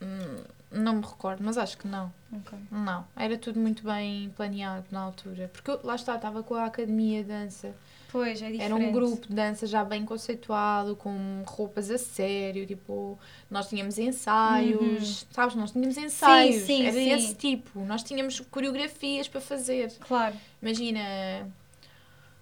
[0.00, 2.12] Hum, não me recordo, mas acho que não.
[2.32, 2.58] Ok.
[2.70, 5.50] Não, era tudo muito bem planeado na altura.
[5.52, 7.74] Porque eu, lá está, estava com a academia de dança.
[8.12, 8.62] Pois, é diferente.
[8.62, 13.16] Era um grupo de dança já bem conceituado, com roupas a sério, tipo,
[13.48, 15.54] nós tínhamos ensaios, sabes?
[15.54, 16.66] Nós tínhamos ensaios, Uhum.
[16.66, 17.12] sim, era sim.
[17.12, 17.80] esse tipo.
[17.84, 19.92] Nós tínhamos coreografias para fazer.
[20.00, 20.34] Claro.
[20.60, 21.00] Imagina,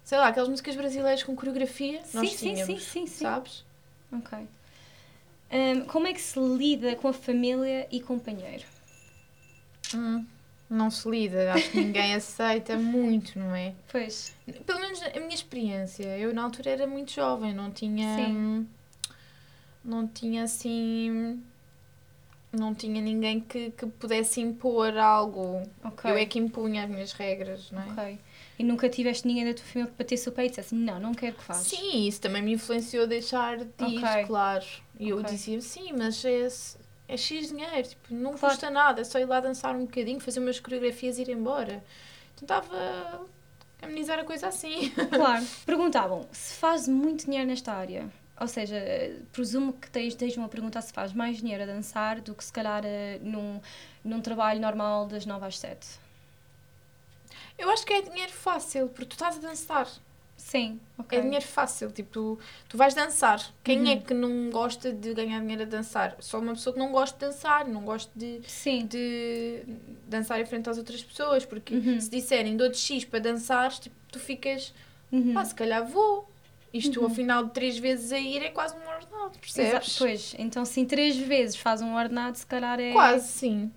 [0.04, 3.24] sei lá, aquelas músicas brasileiras com coreografia, nós sim, sim, tínhamos, sim, sim, sim.
[3.24, 3.64] sabes?
[4.10, 4.38] Ok.
[5.50, 8.64] Hum, como é que se lida com a família e companheiro?
[9.94, 10.24] Hum,
[10.68, 13.74] não se lida, acho que ninguém aceita muito, não é?
[13.90, 14.34] Pois.
[14.66, 18.16] Pelo menos a minha experiência, eu na altura era muito jovem, não tinha.
[18.16, 18.68] Sim.
[19.84, 21.42] Não tinha assim.
[22.52, 25.62] Não tinha ninguém que, que pudesse impor algo.
[25.82, 26.10] Ok.
[26.10, 27.86] Eu é que impunha as minhas regras, não é?
[27.90, 28.18] Ok.
[28.58, 31.14] E nunca tiveste ninguém da tua família que batesse o peito e dissesse não, não
[31.14, 31.66] quero que faças.
[31.68, 34.64] Sim, isso também me influenciou a deixar de ir, claro.
[34.98, 36.48] E eu dizia, sim, mas é,
[37.06, 38.54] é X dinheiro, tipo, não Claro.
[38.54, 41.84] custa nada, é só ir lá dançar um bocadinho, fazer umas coreografias e ir embora.
[42.34, 43.24] Tentava
[43.80, 44.90] amenizar a coisa assim.
[45.10, 45.44] Claro.
[45.64, 48.08] Perguntavam se faz muito dinheiro nesta área.
[48.40, 48.76] Ou seja,
[49.32, 52.52] presumo que tens, estejam a perguntar se faz mais dinheiro a dançar do que se
[52.52, 53.60] calhar eh, num,
[54.04, 55.86] num trabalho normal das 9 às 7.
[57.58, 59.88] Eu acho que é dinheiro fácil, porque tu estás a dançar.
[60.36, 61.18] Sim, ok.
[61.18, 62.38] É dinheiro fácil, tipo,
[62.68, 63.40] tu, vais dançar.
[63.64, 63.88] Quem Uhum.
[63.88, 66.16] é que não gosta de ganhar dinheiro a dançar?
[66.20, 68.86] Só uma pessoa que não gosta de dançar, não gosta de, Sim.
[68.86, 69.62] de
[70.06, 72.00] dançar em frente às outras pessoas, porque Uhum.
[72.00, 74.72] se disserem dou de X para dançar, tipo, tu ficas,
[75.10, 75.34] Uhum.
[75.34, 76.28] pá, se calhar vou.
[76.72, 77.06] Isto Uhum.
[77.06, 79.98] ao final de três vezes a ir é quase um ordenado, percebes?
[79.98, 82.92] Pois, então se em três vezes faz um ordenado, se calhar é.
[82.92, 83.72] Quase, sim.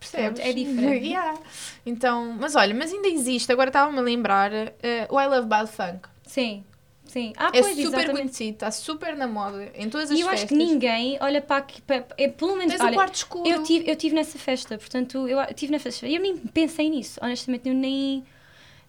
[0.00, 0.40] Percebes?
[0.40, 1.06] É diferente.
[1.06, 1.38] Yeah.
[1.84, 5.70] Então, mas olha, mas ainda existe, agora estava-me a lembrar, eh, o I Love Bad
[5.70, 6.08] Funk.
[6.24, 6.64] Sim,
[7.04, 7.32] sim.
[7.36, 8.10] Ah, É pois, super exatamente.
[8.12, 10.44] conhecido, está super na moda, em todas as E eu festas.
[10.44, 11.82] acho que ninguém olha para aqui.
[11.82, 12.72] Para, é, pelo menos.
[12.72, 13.48] Tens o olha, quarto escuro.
[13.48, 16.06] eu tive, eu tive nessa festa, portanto, eu tive na festa.
[16.06, 18.24] Eu nem pensei nisso, honestamente, eu nem.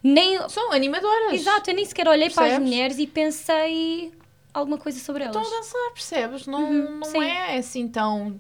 [0.03, 0.47] Nem.
[0.47, 1.33] São animadoras.
[1.33, 2.69] Exato, eu nem sequer olhei para as Percebes?
[2.69, 4.13] mulheres e pensei
[4.53, 5.35] alguma coisa sobre elas.
[5.35, 6.45] Estão a dançar, percebes?
[6.47, 7.23] Não, Uhum, não sim.
[7.23, 8.39] é assim tão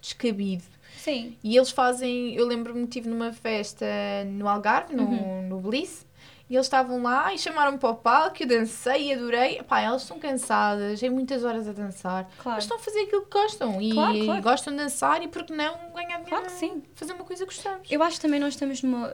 [0.00, 0.62] descabido.
[1.04, 1.36] Sim.
[1.44, 3.84] E eles fazem, eu lembro-me que estive numa festa
[4.26, 5.48] no Algarve, no, Uhum.
[5.48, 6.06] no Bliss,
[6.48, 9.62] e eles estavam lá e chamaram-me para o palco, eu dancei, adorei.
[9.62, 12.56] Pá, elas estão cansadas, é muitas horas a dançar, Claro.
[12.56, 14.42] mas estão a fazer aquilo que gostam e Claro, claro.
[14.42, 16.82] gostam de dançar e porque não ganhar dinheiro Claro que sim.
[16.94, 17.90] fazer uma coisa que gostamos.
[17.90, 19.12] Eu acho que também nós estamos numa.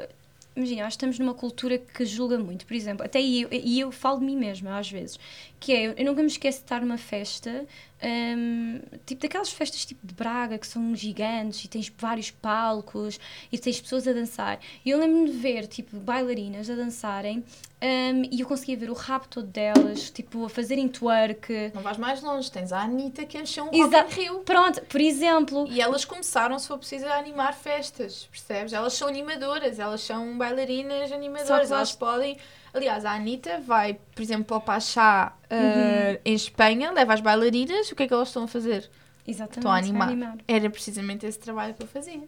[0.57, 2.67] Imagina, acho que estamos numa cultura que julga muito.
[2.67, 5.19] Por exemplo, até eu, e eu falo de mim mesma às vezes,
[5.61, 7.67] que é, eu, nunca me esqueço de estar numa festa,
[8.03, 13.21] hum, tipo daquelas festas tipo de Braga, que são gigantes e tens vários palcos
[13.53, 14.59] e tens pessoas a dançar.
[14.83, 17.45] E eu lembro-me de ver, tipo, bailarinas a dançarem
[17.83, 21.73] hum, e eu conseguia ver o rabo todo delas, tipo, a fazerem twerk.
[21.75, 24.41] Não vais mais longe, tens a Anitta que encheu um Rock Rio.
[24.41, 28.73] Pronto, por exemplo, E elas começaram, se for preciso, a animar festas, percebes?
[28.73, 32.39] Elas são animadoras, elas são bailarinas animadoras, elas podem...
[32.73, 36.19] Aliás, a Anitta vai, por exemplo, para o Pachá uh, Uhum.
[36.25, 38.89] em Espanha, leva as bailarinas, o que é que elas estão a fazer?
[39.27, 40.09] exatamente, Estão a animar.
[40.09, 40.39] animar.
[40.49, 42.23] Era precisamente esse trabalho que eu fazia.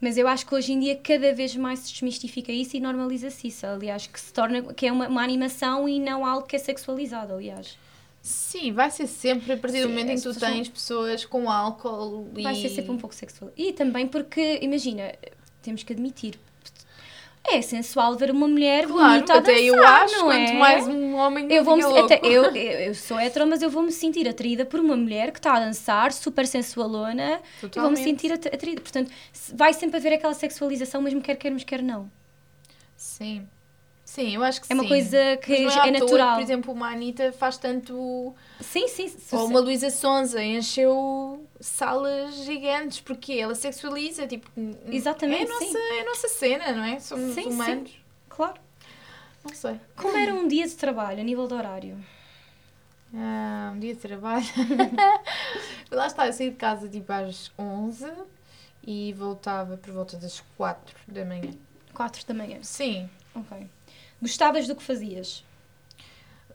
[0.00, 3.48] Mas eu acho que hoje em dia cada vez mais se desmistifica isso e normaliza-se
[3.48, 3.66] isso.
[3.66, 7.34] Aliás, que se torna que é uma, uma animação e não algo que é sexualizado,
[7.34, 7.76] aliás.
[8.22, 11.50] Sim, vai ser sempre, a partir do Sim, momento em que tu tens pessoas com
[11.50, 12.42] álcool e...
[12.42, 13.50] Vai ser sempre um pouco sexual.
[13.56, 15.12] E também porque, imagina,
[15.62, 16.38] temos que admitir,
[17.44, 20.52] é sensual ver uma mulher Claro, bonita a até dançar, eu acho, não quanto é?
[20.54, 23.90] mais um homem eu vou me, até, eu, eu, sou hetero, mas eu vou me
[23.90, 28.02] sentir atraída por uma mulher que está a dançar, super sensualona, e vou-me Totalmente.
[28.04, 28.80] sentir atra- atraída.
[28.80, 29.10] Portanto,
[29.54, 32.10] vai sempre haver aquela sexualização, mesmo quer queiramos, quer não.
[32.96, 33.46] Sim.
[34.10, 34.88] Sim, eu acho que É uma sim.
[34.88, 36.34] coisa que Mas não é toa, natural.
[36.34, 38.34] por exemplo, uma Anitta faz tanto...
[38.60, 39.06] Sim, sim.
[39.06, 44.50] se- Ou uma Luísa Sonza encheu salas gigantes, porque ela sexualiza, tipo...
[44.90, 45.76] Exatamente, é a, nossa, sim.
[45.78, 46.98] é a nossa cena, não é?
[46.98, 47.48] Somos Sim, sim.
[47.50, 47.92] humanos.
[48.28, 48.60] Claro.
[49.44, 49.78] Não sei.
[49.94, 51.96] Como era um dia de trabalho, a nível de horário?
[53.14, 54.44] Ah, um dia de trabalho.
[55.88, 58.10] Lá está, eu saí de casa tipo às 11
[58.84, 61.52] e voltava por volta das 4 da manhã.
[61.94, 62.58] 4 da manhã.
[62.62, 63.08] Sim.
[63.36, 63.68] Ok.
[64.20, 65.44] Gostavas do que fazias?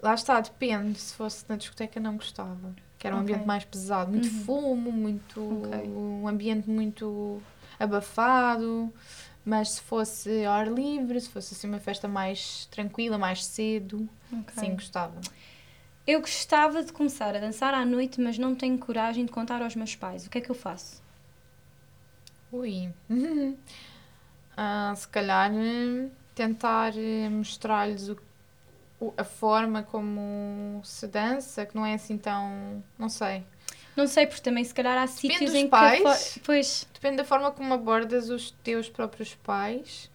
[0.01, 0.99] Lá está, depende.
[0.99, 2.75] Se fosse na discoteca, não gostava.
[2.99, 3.34] Que era um Ok.
[3.34, 4.12] ambiente mais pesado.
[4.12, 4.45] Muito Uhum.
[4.45, 5.41] fumo, muito.
[5.41, 5.88] Ok.
[5.89, 7.41] Um ambiente muito
[7.80, 8.93] abafado.
[9.43, 14.10] Mas se fosse ao ar livre, se fosse assim uma festa mais tranquila, mais cedo,
[14.34, 14.54] Ok.
[14.56, 15.21] sim, gostava.
[16.08, 19.75] Eu gostava de começar a dançar à noite, mas não tenho coragem de contar aos
[19.75, 20.25] meus pais.
[20.25, 21.01] O que é que eu faço?
[22.51, 22.89] Ui.
[24.58, 28.17] Ah, se calhar eh, tentar eh, mostrar-lhes o-
[29.00, 32.84] o- a forma como se dança, que não é assim tão.
[33.00, 33.43] Não sei.
[33.95, 36.34] Não sei, porque também se calhar há sítios dos em pais.
[36.34, 36.39] que.
[36.41, 40.10] Pois, Depende da forma como abordas os teus próprios pais.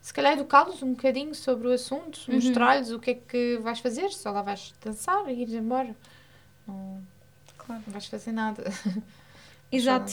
[0.00, 2.36] Se calhar educá-los um bocadinho sobre o assunto, Uhum.
[2.36, 5.94] mostrar-lhes o que é que vais fazer, só lá vais dançar e ir embora.
[6.66, 7.02] Não,
[7.58, 7.82] claro.
[7.86, 8.64] não vais fazer nada.
[9.70, 10.10] Exato.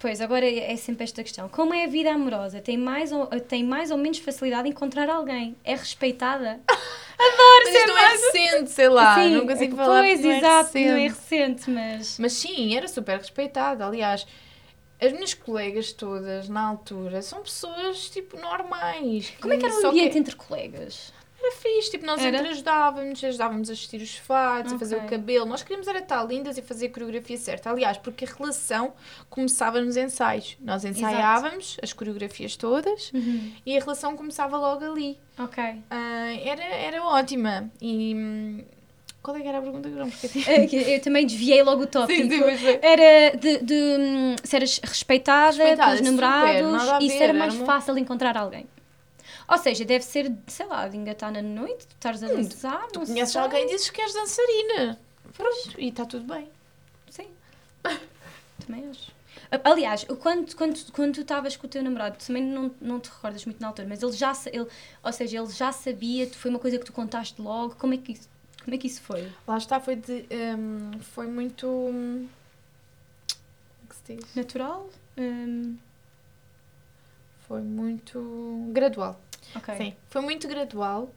[0.00, 1.48] Pois, agora é é sempre esta questão.
[1.48, 2.60] Como é a vida amorosa?
[2.60, 5.56] Tem mais ou, tem mais ou menos facilidade em encontrar alguém?
[5.64, 6.60] É respeitada?
[7.64, 10.78] Mas isto não é recente, sei lá, Sim, não consigo falar Pois, não é exato,
[10.78, 11.08] não é recente.
[11.20, 12.18] recente, mas.
[12.18, 13.86] Mas sim, era super respeitada.
[13.86, 14.26] Aliás,
[15.00, 19.32] as minhas colegas todas na altura são pessoas tipo normais.
[19.40, 21.12] Como é que era o ambiente entre colegas?
[21.44, 22.36] Era fixe, tipo, nós Era?
[22.36, 25.44] entre ajudávamos, ajudávamos a vestir os fatos, a fazer o cabelo.
[25.44, 27.70] Nós queríamos era estar lindas e fazer a coreografia certa.
[27.70, 28.92] Aliás, porque a relação
[29.28, 30.56] começava nos ensaios.
[30.60, 33.10] Nós ensaiávamos as coreografias todas
[33.66, 35.18] e a relação começava logo ali.
[35.38, 35.62] Ok.
[35.90, 37.70] Ah, era, era ótima.
[37.80, 38.14] E.
[38.14, 38.64] hum,
[39.22, 40.44] Qual é que era a pergunta que eu não esqueci?
[40.48, 42.22] É Eu também desviei logo o tópico.
[42.22, 42.78] Sim, sim.
[42.82, 47.32] Era de, de hum, se eras respeitada, Respeitada, pelos super, namorados e ver, era era
[47.38, 48.66] mais uma- fácil encontrar alguém.
[49.48, 52.82] Ou seja, deve ser, sei lá, de engatar na noite, tu estares a Hum, dançar,
[52.94, 53.40] não Conheces sei.
[53.40, 54.98] alguém e dizes que és dançarina.
[55.36, 56.48] Pronto, e está tudo bem.
[57.10, 57.28] Sim.
[58.66, 59.10] Também acho.
[59.64, 63.10] Aliás, quando, quando, quando tu estavas com o teu namorado, tu também não, não te
[63.10, 64.66] recordas muito na altura, mas ele já, ele,
[65.02, 67.98] ou seja, ele já sabia, tu- foi uma coisa que tu contaste logo, como é
[67.98, 68.28] que isso,
[68.62, 69.30] como é que isso foi?
[69.46, 70.24] Lá está, foi de.
[70.56, 71.66] hum, foi muito.
[71.66, 72.28] hum,
[73.78, 74.34] Como é que se diz?
[74.34, 74.88] Natural?
[75.18, 75.76] Hum,
[77.48, 79.20] Foi muito gradual.
[79.54, 79.76] Ok.
[79.76, 81.12] Sim, foi muito gradual.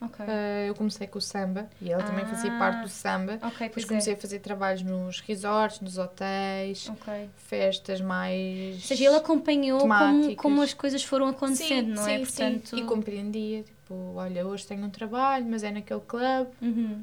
[0.00, 0.24] Ok.
[0.24, 0.28] Uh,
[0.68, 2.58] eu comecei com o samba e ela também fazia Ah.
[2.58, 3.32] parte do samba.
[3.42, 4.16] ok, Depois pois comecei é.
[4.16, 7.28] a fazer trabalhos nos resorts, nos hotéis, Ok.
[7.36, 8.74] festas mais.
[8.76, 12.18] Ou seja, ele acompanhou como, como as coisas foram acontecendo, não é?
[12.18, 12.68] sim, Portanto.
[12.68, 12.76] sim.
[12.76, 17.02] E compreendia, tipo, olha, hoje tenho um trabalho, mas é naquele clube Uhum.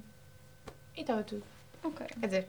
[0.95, 1.43] e estava tudo.
[1.83, 2.05] Ok.
[2.17, 2.47] Quer dizer,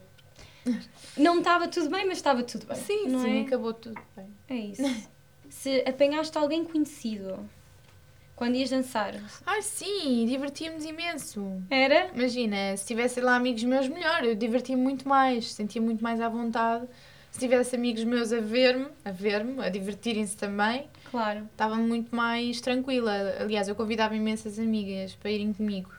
[1.17, 2.77] Não estava tudo bem, mas estava tudo bem.
[2.77, 3.41] sim, não sim, é?
[3.45, 4.27] acabou tudo bem.
[4.47, 4.81] É isso.
[5.49, 7.37] Se apanhaste alguém conhecido
[8.37, 11.61] quando ias dançar, Ah, sim, divertia-me imenso.
[11.69, 12.09] era?
[12.15, 14.23] Imagina, se tivesse lá amigos meus, melhor.
[14.23, 16.85] Eu divertia-me muito mais, sentia muito mais à vontade.
[17.31, 21.47] Se tivesse amigos meus a ver-me, a ver-me, a divertirem-se também, Claro.
[21.51, 23.11] estava muito mais tranquila.
[23.39, 25.91] Aliás, eu convidava imensas amigas para irem comigo.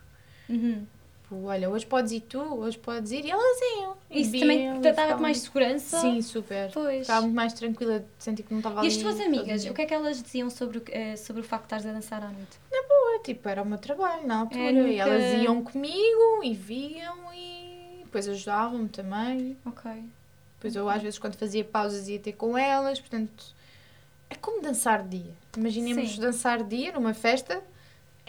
[0.48, 0.86] Uhum.
[1.28, 3.24] Tipo, olha, hoje podes ir tu, hoje podes ir.
[3.26, 3.96] E elas iam.
[4.10, 6.00] Isso Viam também e te dava mais segurança?
[6.00, 6.70] Sim, super.
[6.72, 7.00] Pois.
[7.00, 8.88] Ficava muito mais tranquila de sentir que não estava E ali.
[8.88, 11.66] as tuas amigas, o que é que elas diziam sobre eh, sobre o facto de
[11.74, 12.58] estares a dançar à noite?
[12.70, 14.62] Boa, tipo, era o meu trabalho na altura.
[14.62, 19.56] É, E nunca- elas iam comigo e viam e depois ajudavam-me também.
[19.66, 19.90] Ok.
[20.56, 23.54] Depois eu às vezes quando fazia pausas ia ter com elas, portanto
[24.30, 25.32] é como dançar dia.
[25.56, 26.20] Imaginemos Sim.
[26.20, 27.62] dançar dia numa festa,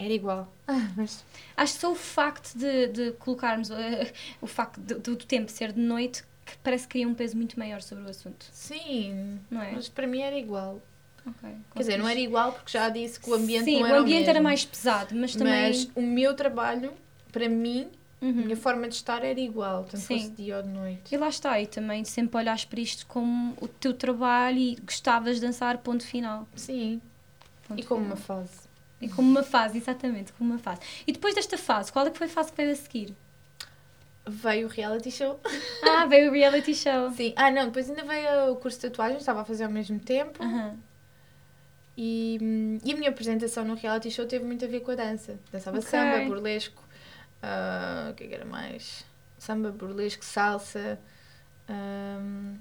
[0.00, 0.52] era igual.
[0.66, 1.24] Ah, mas
[1.56, 5.50] Acho que só o facto de, de colocarmos eh, o facto de- do, do tempo
[5.50, 9.38] ser de noite que parece que cria um peso muito maior sobre o assunto, sim,
[9.50, 9.72] não é?
[9.72, 10.80] mas para mim era igual.
[11.26, 11.48] Ok.
[11.74, 14.00] Quer dizer, não era igual porque já disse que o ambiente Sim, não era o
[14.00, 14.44] ambiente era mesmo.
[14.44, 15.68] mais pesado, mas também.
[15.68, 16.92] Mas o meu trabalho,
[17.30, 17.88] para mim,
[18.22, 18.32] a Uhum.
[18.32, 20.18] minha forma de estar era igual, tanto Sim.
[20.18, 21.14] fosse dia ou de noite.
[21.14, 25.36] E lá está, e também sempre olhares para isto como o teu trabalho e gostavas
[25.36, 26.46] de dançar, ponto final.
[26.56, 27.00] Sim,
[27.68, 28.16] Ponto e como final.
[28.16, 28.59] uma fase.
[29.00, 30.80] E como uma fase, exatamente, como uma fase.
[31.06, 33.14] E depois desta fase, qual é que foi a fase que veio a seguir?
[34.26, 35.40] Veio o reality show.
[35.82, 37.10] Ah, veio o reality show.
[37.16, 37.32] Sim.
[37.36, 40.42] Ah, não, depois ainda veio o curso de tatuagem, estava a fazer ao mesmo tempo.
[40.42, 40.76] Aham.
[41.96, 44.94] E, hum, e a minha apresentação no reality show teve muito a ver com a
[44.94, 45.38] dança.
[45.50, 45.88] Dançava Ok.
[45.88, 46.82] samba, burlesco,
[47.42, 49.04] ah, o que é que era mais?
[49.38, 50.98] Samba, burlesco, salsa.
[51.68, 52.56] hum,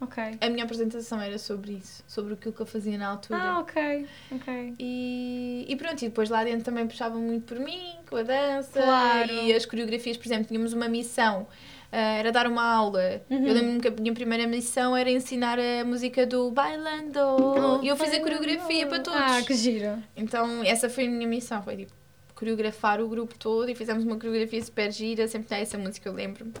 [0.00, 0.22] Ok.
[0.40, 3.38] a minha apresentação era sobre isso, sobre aquilo que eu fazia na altura.
[3.40, 4.06] Ah, ok.
[4.32, 4.74] Ok.
[4.78, 8.80] E, e pronto, e depois lá dentro também puxavam muito por mim, com a dança
[8.80, 9.32] Claro.
[9.32, 11.48] e as coreografias, por exemplo, tínhamos uma missão,
[11.90, 13.20] ah, era dar uma aula.
[13.28, 13.46] Uhum.
[13.46, 17.80] Eu lembro-me que a minha primeira missão era ensinar a música do Bailando.
[17.82, 19.20] e eu fiz a coreografia para todos.
[19.20, 20.00] Ah, que giro.
[20.16, 21.92] Então, essa foi a minha missão, foi tipo
[22.36, 26.12] coreografar o grupo todo e fizemos uma coreografia super gira, sempre tinha essa música, eu
[26.12, 26.52] lembro-me.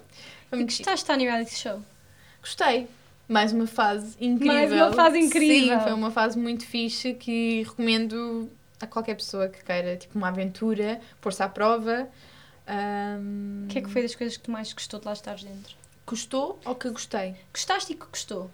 [0.50, 1.80] Foi E gostaste de estar no reality show?
[2.40, 2.88] Gostei.
[3.28, 4.54] Mais uma fase incrível.
[4.54, 5.78] Mais uma fase incrível.
[5.78, 10.28] Sim, foi uma fase muito fixe que recomendo a qualquer pessoa que queira, tipo, uma
[10.28, 12.08] aventura, pôr-se à prova.
[13.64, 15.76] O que é que foi das coisas que tu mais gostou de lá estar dentro?
[16.06, 17.34] Gostou ou que gostei?
[17.52, 18.50] Gostaste e que gostou?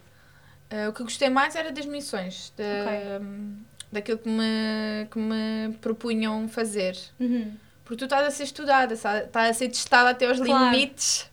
[0.71, 3.21] Ah, o que gostei mais era das missões, da,
[3.93, 6.97] daquilo que me, que me propunham fazer.
[7.21, 7.53] Uhum.
[7.85, 10.73] Porque tu estás a ser estudada, estás a ser testada até aos Claro.
[10.73, 11.31] limites.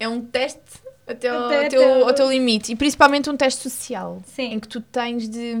[0.00, 0.60] É um teste
[1.08, 2.72] até ao, Até- teu, até- ao teu limite.
[2.72, 4.22] E principalmente um teste social.
[4.26, 4.54] Sim.
[4.54, 5.54] Em que tu tens de,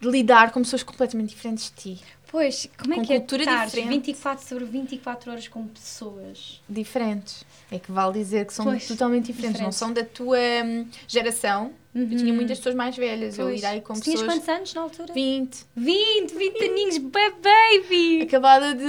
[0.00, 2.02] de lidar com pessoas completamente diferentes de ti.
[2.30, 3.88] Pois, como é Com que é cultura estar diferente.
[3.88, 6.62] 24 sobre 24 horas com pessoas?
[6.68, 7.42] Diferentes.
[7.72, 9.60] É que vale dizer que são Pois, totalmente diferentes.
[9.60, 9.78] Não diferentes.
[9.78, 11.72] são da tua hum, geração.
[11.92, 13.36] Eu tinha muitas pessoas mais velhas.
[13.36, 13.50] Eu Uhum.
[13.50, 13.62] Pois.
[13.64, 14.38] irei com Tu tinhas pessoas...
[14.38, 15.12] quantos anos na altura?
[15.12, 15.66] 20.
[15.74, 18.22] 20, 20 aninhos, ba- baby!
[18.22, 18.84] Acabada de,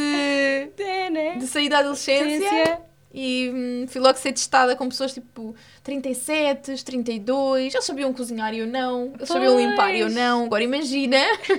[0.83, 1.35] É, né?
[1.37, 2.79] de sair da adolescência.
[3.13, 7.73] E hum, fui logo ser testada com pessoas tipo 37, 32.
[7.73, 9.11] Eles sabiam cozinhar e eu não.
[9.15, 9.65] Eles sabiam Pois.
[9.69, 10.45] limpar e eu não.
[10.45, 11.17] Agora imagina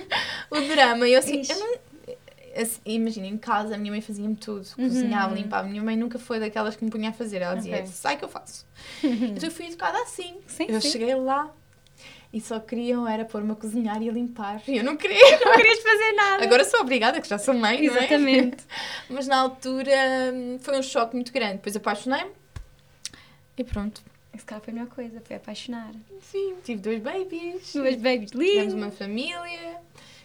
[0.51, 1.07] o drama.
[1.07, 1.53] E eu assim, Ixi.
[1.53, 1.75] eu não.
[2.63, 4.67] assim, imagina, em casa a minha mãe fazia-me tudo.
[4.79, 4.89] Uhum.
[4.89, 5.67] Cozinhava, limpava.
[5.67, 7.43] A minha mãe nunca foi daquelas que me punha a fazer.
[7.43, 7.87] Ela dizia, Ok.
[7.89, 8.67] sai que eu faço.
[9.05, 10.37] então eu fui educada assim.
[10.47, 10.91] Sim, eu sim.
[10.91, 11.51] cheguei lá
[12.33, 14.63] e só queriam era pôr-me a cozinhar e a limpar.
[14.67, 15.21] E eu não queria.
[15.45, 16.45] Não querias fazer nada.
[16.45, 17.99] Agora sou obrigada, que já sou mãe, não é?
[17.99, 18.65] Exatamente.
[19.11, 19.93] Mas na altura
[20.33, 21.55] hum, foi um choque muito grande.
[21.55, 22.31] Depois apaixonei-me
[23.59, 24.03] e pronto.
[24.35, 25.93] Esse cara foi a melhor coisa, foi apaixonar.
[26.23, 27.75] Sim, tive dois babies.
[27.75, 28.75] Duas babies Tivemos lindas.
[28.75, 29.77] uma família.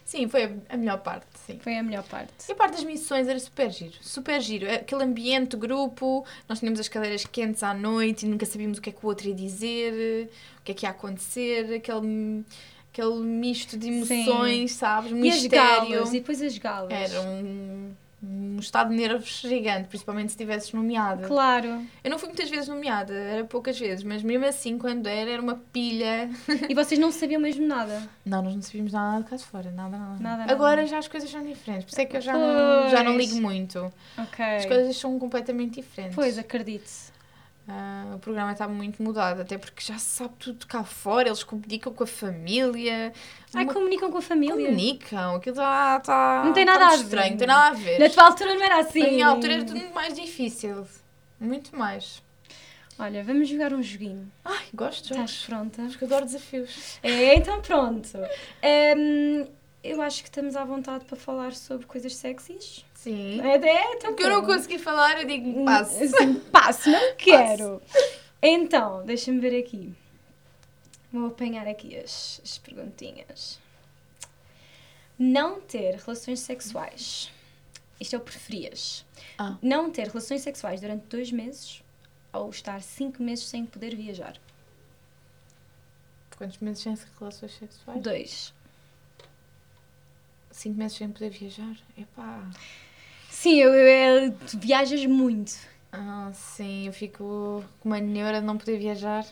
[0.07, 1.59] Sim, foi a- melhor parte, sim.
[1.59, 2.31] Foi a melhor parte.
[2.47, 4.65] E a parte das missões era super giro, super giro.
[4.71, 8.89] Aquele ambiente, grupo, nós tínhamos as cadeiras quentes à noite e nunca sabíamos o que
[8.89, 12.45] é que o outro ia dizer, o que é que ia acontecer, aquele,
[12.93, 15.11] aquele misto de emoções, sabes?
[15.11, 15.89] Um E as mistério.
[15.89, 16.89] galas, e depois as galas.
[16.93, 17.91] Era um,
[18.21, 21.27] um estado de nervos gigante, principalmente se estivesses nomeada.
[21.27, 21.85] Claro.
[22.03, 25.41] Eu não fui muitas vezes nomeada, era poucas vezes, mas mesmo assim, quando era, era
[25.41, 26.29] uma pilha.
[26.67, 28.09] E vocês não sabiam mesmo nada.
[28.25, 30.19] Não, nós não sabíamos nada de cá de fora, nada, nada.
[30.19, 30.51] Nada, nada.
[30.51, 33.15] Agora já as coisas são diferentes, por isso é que eu já não, já não
[33.17, 33.91] ligo muito.
[34.17, 34.45] Ok.
[34.45, 36.15] As coisas são completamente diferentes.
[36.15, 37.16] Pois, acredite.
[37.69, 41.43] Ah, o programa está muito mudado, até porque já se sabe tudo cá fora, eles
[41.43, 43.11] comunicam com a família.
[43.53, 44.55] Ai, uma- comunicam com a família.
[44.55, 45.99] comunicam, aquilo está.
[45.99, 47.03] Tá, Não tem tá nada muito a ver.
[47.03, 47.99] estranho, não tem nada a ver.
[47.99, 48.99] Na tua altura não era assim.
[49.01, 50.87] Na minha altura era tudo muito mais difícil.
[51.39, 52.23] Muito mais.
[52.97, 54.31] Olha, vamos jogar um joguinho.
[54.45, 55.81] Ai, gosto de Estás pronta?
[55.83, 56.97] Acho que adoro desafios.
[57.03, 58.17] É, então pronto.
[58.97, 59.45] Hum,
[59.83, 62.83] eu acho que estamos à vontade para falar sobre coisas sexys.
[62.97, 63.39] Sim.
[63.41, 66.03] É, é Porque eu não consegui falar, eu digo passo.
[66.03, 67.79] Assim, passo, não quero.
[68.41, 69.93] Então, deixa-me ver aqui.
[71.13, 73.59] Vou apanhar aqui as, as perguntinhas.
[75.17, 77.31] Não ter relações sexuais.
[77.99, 79.05] Isto é o preferias.
[79.37, 79.57] Ah.
[79.61, 81.83] Não ter relações sexuais durante dois meses
[82.33, 84.39] ou estar cinco meses sem poder viajar.
[86.35, 88.01] Quantos meses sem relações sexuais?
[88.01, 88.53] Dois.
[90.49, 91.77] Cinco meses sem poder viajar?
[91.95, 92.49] Epá.
[93.39, 95.53] Sim, eu, eu- tu viajas muito.
[95.91, 99.25] Ah, sim, eu fico com uma neura de não poder viajar.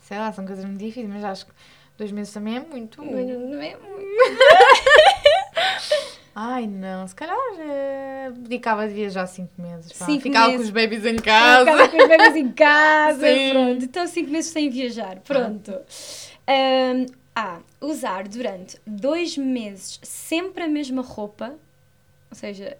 [0.00, 1.52] Sei lá, são coisas muito difíceis, mas acho que
[1.98, 3.02] dois meses também é muito.
[3.04, 4.40] Não, não é muito.
[6.34, 9.92] Ai, não, se calhar eh, dedicava de viajar cinco meses.
[9.92, 10.06] pá.
[10.06, 10.60] Cinco Ficava meses.
[10.60, 11.64] com os babies em Casa.
[11.66, 11.88] casa.
[11.88, 13.20] com os bebês em casa.
[13.26, 13.50] Sim.
[13.50, 13.84] Pronto.
[13.84, 15.16] Então, cinco meses sem viajar.
[15.20, 15.74] Pronto.
[16.46, 17.58] Ahm, A.
[17.80, 21.54] Usar durante dois meses sempre a mesma roupa.
[22.30, 22.76] Ou seja,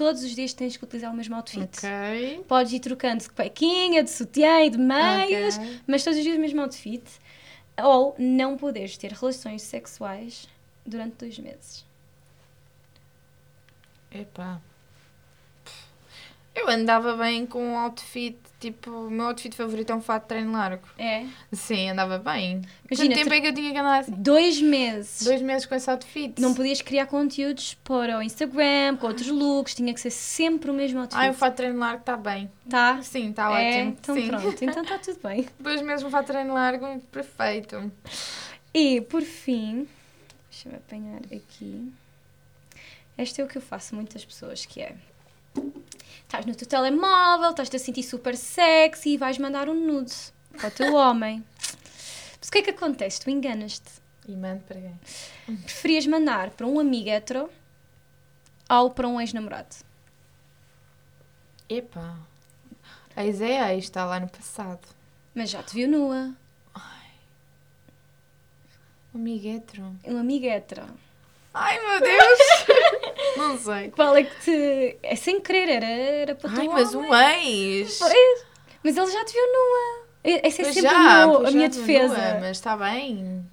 [0.00, 1.68] todos os dias tens que utilizar o mesmo outfit.
[1.76, 2.44] Ok.
[2.48, 5.80] Podes ir trocando de cuequinha, de sutiã e de meias, Ok.
[5.86, 7.04] mas todos os dias o mesmo outfit.
[7.82, 10.48] Ou não poderes ter relações sexuais
[10.86, 11.84] durante dois meses.
[14.10, 14.58] Epá.
[16.54, 20.28] Eu andava bem com um outfit, tipo, o meu outfit favorito é um fato de
[20.28, 20.86] treino largo.
[20.98, 21.26] É?
[21.50, 22.60] Sim, andava bem.
[22.84, 24.12] Imagina, Quanto tempo é que eu tinha que andar assim?
[24.12, 25.22] Dois meses.
[25.24, 26.40] Dois meses com esse outfit.
[26.40, 30.74] Não podias criar conteúdos para o Instagram, com outros looks, tinha que ser sempre o
[30.74, 31.18] mesmo outfit.
[31.18, 32.50] Ai, o fato de treino largo está bem.
[32.68, 33.02] Tá?
[33.02, 33.96] Sim, está é, ótimo.
[33.98, 34.28] então Sim.
[34.28, 35.48] pronto, então está tudo bem.
[35.58, 37.90] Dois meses um fato de treino largo, perfeito.
[38.74, 39.88] E por fim,
[40.50, 41.90] deixa-me apanhar aqui.
[43.16, 44.94] Este é o que eu faço muitas pessoas, que é
[46.22, 50.14] estás no teu telemóvel, estás-te a sentir super sexy e vais mandar um nude
[50.56, 51.44] para o teu homem.
[52.38, 53.20] Mas o que é que acontece?
[53.20, 53.90] Tu enganas-te.
[54.28, 55.56] E mando para quem?
[55.56, 57.50] Preferias mandar para um amigo hetero
[58.68, 59.74] ou para um ex-namorado?
[61.68, 62.16] Epá.
[63.16, 64.86] Ex é ex, está lá no passado.
[65.34, 66.34] Mas já te viu nua.
[69.12, 69.96] Um amigo hétero.
[70.04, 70.86] Um amigo hetero.
[71.52, 72.38] Ai, meu Deus!
[73.36, 73.90] Não sei.
[73.90, 74.96] Qual é que te.
[75.02, 77.10] É sem querer, era, era para o Ai, mas homem.
[77.10, 77.98] um ex!
[77.98, 78.44] Pois,
[78.82, 80.06] Mas ele já te viu nua.
[80.22, 82.08] Essa é Pois sempre já, o meu- a minha defesa.
[82.16, 83.44] nua, mas está bem.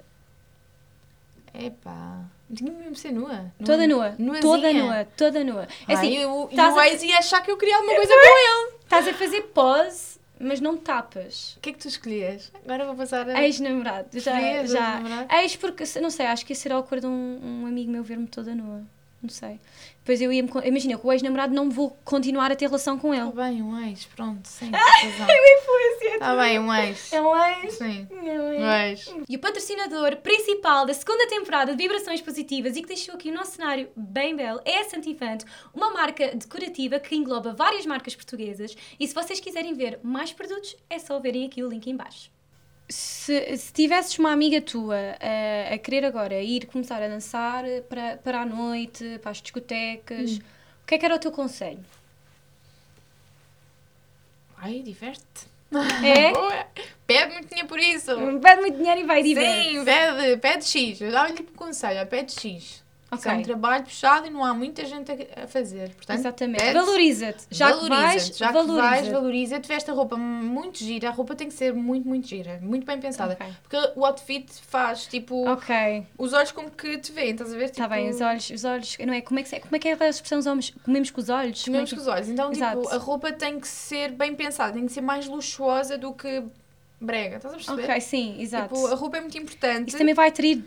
[1.53, 2.25] Epá.
[2.53, 3.51] Tinha mesmo de ser nua.
[3.65, 4.15] Toda nua.
[4.17, 4.41] Nuazinha.
[4.41, 5.67] Toda nua, toda nua.
[5.87, 8.13] É assim, eu, estás e o a- ex ia achar que eu queria alguma coisa
[8.13, 8.77] com ele.
[8.83, 11.55] estás a fazer pose, mas não tapas.
[11.57, 12.49] O que é que tu escolhias?
[12.63, 13.43] Agora vou passar a...
[13.43, 14.07] Ex-namorado.
[14.13, 14.41] Já, já.
[14.61, 15.33] ex-namorado?
[15.35, 18.55] Ex porque, não sei, acho que ia ser awkward um, um amigo meu ver-me toda
[18.55, 18.81] nua.
[19.21, 19.59] Não sei.
[19.99, 20.49] Depois eu ia-me.
[20.63, 23.27] Imagina, com o ex-namorado não vou continuar a ter relação com ele.
[23.29, 24.71] Está bem, um ex, pronto, sim.
[26.13, 27.11] Está bem, um ex.
[27.11, 27.73] É um ex.
[27.73, 29.07] Sim, É um ex.
[29.07, 29.25] um ex.
[29.27, 33.33] E o patrocinador principal da segunda temporada de Vibrações Positivas e que deixou aqui o
[33.33, 38.75] nosso cenário bem belo é a Santifante, uma marca decorativa que engloba várias marcas portuguesas.
[38.99, 42.29] E se vocês quiserem ver mais produtos, é só verem aqui o link em baixo.
[42.89, 48.17] Se, se tivesses uma amiga tua a, a querer agora ir começar a dançar para,
[48.17, 51.83] para a noite, para as discotecas, o que é que era o teu conselho?
[54.57, 55.47] Ai, diverte.
[56.03, 56.31] É?
[56.33, 56.65] Boa.
[57.05, 58.11] Pede muito dinheiro por isso.
[58.41, 59.79] Pede muito dinheiro e vai divertir.
[59.79, 61.01] Sim, pede, pede X.
[61.01, 62.83] Eu dava-lhe tipo conselho, pede X.
[63.13, 65.91] Isso é um trabalho puxado e não há muita gente a, fazer.
[65.95, 66.73] Portanto, Exatamente.
[66.73, 67.45] Valoriza-te.
[67.49, 68.01] Já que valoriza-te.
[68.03, 69.11] vais, já que vais, valoriza-te.
[69.11, 69.67] valoriza-te.
[69.67, 71.07] Veste a roupa muito gira.
[71.07, 72.59] A roupa tem que ser muito, muito gira.
[72.61, 73.33] Muito bem pensada.
[73.33, 73.47] Ok.
[73.63, 76.05] Porque o outfit faz, tipo, Ok.
[76.17, 77.65] os olhos como que te veem, estás a ver?
[77.65, 79.21] Está Tipo, bem, os olhos, os olhos, não é?
[79.21, 80.73] Como é que, como é, que é a expressão dos homens?
[80.83, 81.61] Comemos com os olhos?
[81.61, 82.27] É Comemos que- com os olhos.
[82.27, 82.81] Então, Exato.
[82.81, 84.73] tipo, a roupa tem que ser bem pensada.
[84.73, 86.43] Tem que ser mais luxuosa do que
[86.99, 87.37] brega.
[87.37, 87.83] Estás a perceber?
[87.83, 88.73] Ok, sim, exato.
[88.75, 89.89] Tipo, a roupa é muito importante.
[89.89, 90.63] Isso também vai atrair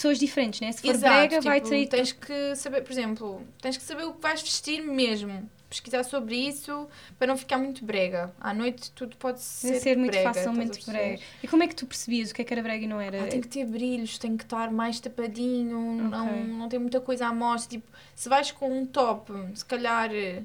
[0.00, 0.72] pessoas diferentes, né?
[0.72, 1.88] Se for Exato, brega, vai tipo, atrair...
[1.88, 5.48] Tens que saber, por exemplo, tens que saber o que vais vestir mesmo.
[5.68, 8.34] Pesquisar sobre isso para não ficar muito brega.
[8.40, 11.22] À noite tudo pode ser, Vai ser muito brega, facilmente brega.
[11.42, 13.22] E como é que tu percebias o que é que era brega e não era?
[13.22, 16.44] Ah, tem que ter brilhos, tem que estar mais tapadinho, não, Ok.
[16.44, 17.78] não tem muita coisa à mostra.
[17.78, 20.42] Tipo, se vais com um top, se calhar eh,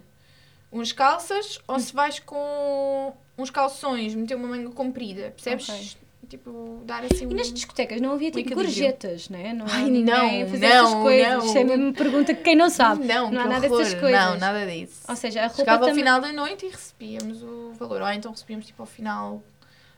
[0.72, 5.70] uns calças, ou se vais com uns calções, meter uma manga comprida, percebes?
[5.70, 6.05] Ok.
[6.30, 9.54] Tipo, dar assim E nas discotecas não havia tipo gorjetas, né?
[9.54, 11.34] Não Ai, ninguém não, a fazer não, essas coisas.
[11.34, 11.46] não.
[11.46, 13.06] Isso é mesmo uma pergunta que quem não sabe.
[13.06, 14.00] Não, não há nada dessas horror.
[14.02, 14.20] coisas.
[14.22, 15.02] Não, nada disso.
[15.08, 16.04] Ou seja, a roupa Chegava ao também...
[16.04, 18.02] final da noite e recebíamos o valor.
[18.02, 19.44] Ou então recebíamos tipo ao final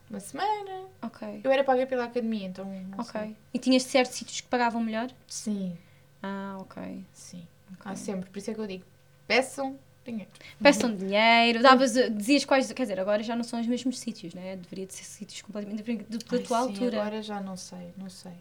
[0.07, 0.81] de uma semana.
[1.01, 2.65] Ok, Eu era paga pela academia, então.
[2.97, 3.19] Ok.
[3.21, 3.35] sei.
[3.53, 5.09] E tinhas certos sítios que pagavam melhor?
[5.27, 5.77] Sim,
[6.23, 6.81] Ah, ok.
[7.13, 7.43] sim.
[7.73, 7.91] ok.
[7.91, 8.29] Há sempre.
[8.29, 8.83] Por isso é que eu digo:
[9.27, 9.77] peçam
[10.11, 10.31] dinheiro.
[10.61, 14.55] Peçam dinheiro, davas, dizias quais, quer dizer, agora já não são os mesmos sítios, né?
[14.55, 17.01] Deveria de ser sítios completamente diferentes da tua sim, altura.
[17.01, 18.33] Agora já não sei, não sei.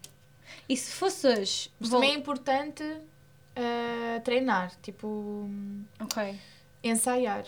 [0.67, 1.69] E se fosses.
[1.79, 2.83] Mas também é importante
[3.55, 5.49] ah, treinar, tipo,
[5.99, 6.35] Ok.
[6.83, 7.45] ensaiar.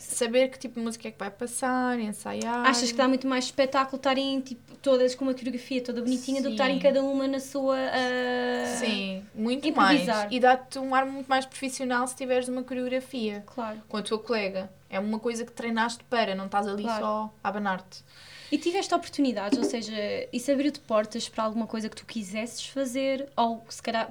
[0.00, 2.66] Saber que tipo de música é que vai passar, ensaiar.
[2.66, 6.44] Achas que dá muito mais espetáculo estarem tipo, todas com uma coreografia toda bonitinha do
[6.44, 6.54] que Sim.
[6.54, 7.76] estarem cada uma na sua.
[7.76, 10.16] ah, Sim, muito improvisar.
[10.16, 10.32] mais.
[10.32, 13.80] E dá-te um ar muito mais profissional se tiveres uma coreografia Claro.
[13.88, 14.70] com a tua colega.
[14.90, 17.04] É uma coisa que treinaste para, não estás ali Claro.
[17.04, 18.02] só a abanar-te.
[18.50, 19.92] E tiveste oportunidades, ou seja,
[20.32, 24.10] isso abriu-te portas para alguma coisa que tu quisesses fazer ou se calhar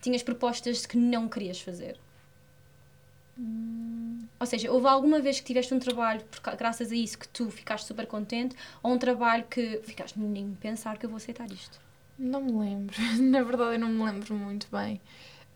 [0.00, 1.98] tinhas propostas que não querias fazer?
[4.38, 7.50] Ou seja, houve alguma vez que tiveste um trabalho, por graças a isso, que tu
[7.50, 11.78] ficaste super contente ou um trabalho que ficaste nem pensar que eu vou aceitar isto?
[12.18, 12.94] Não me lembro.
[13.20, 15.00] Na verdade, eu não me lembro muito bem.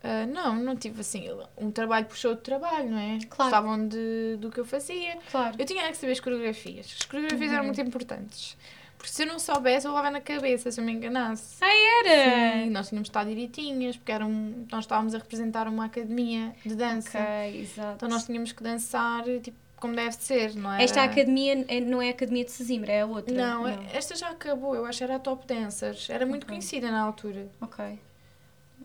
[0.03, 1.27] Ah, não, não tive assim.
[1.57, 3.19] Um trabalho puxou outro trabalho, não é?
[3.29, 3.51] Claro.
[3.51, 5.17] Gostavam de, do que eu fazia.
[5.31, 5.55] Claro.
[5.59, 6.97] Eu tinha que saber as coreografias.
[7.01, 7.55] As coreografias Uhum.
[7.55, 8.57] eram muito importantes.
[9.01, 11.55] Porque se eu não soubesse, eu levava na cabeça se eu me enganasse.
[11.59, 11.67] Ah,
[12.05, 12.63] era?
[12.65, 16.75] Sim, nós tínhamos estar direitinhas, porque era um, nós estávamos a representar uma academia de
[16.75, 17.17] dança.
[17.19, 17.93] Ok, exato.
[17.95, 20.83] Então nós tínhamos que dançar tipo, como deve ser, não é?
[20.83, 23.33] Esta academia é- não é a academia de Sesimbra, é a outra.
[23.33, 26.07] Não, esta já acabou, eu acho que era a Top Dancers.
[26.07, 26.49] Era muito Ok.
[26.49, 27.47] conhecida na altura.
[27.59, 27.97] Ok.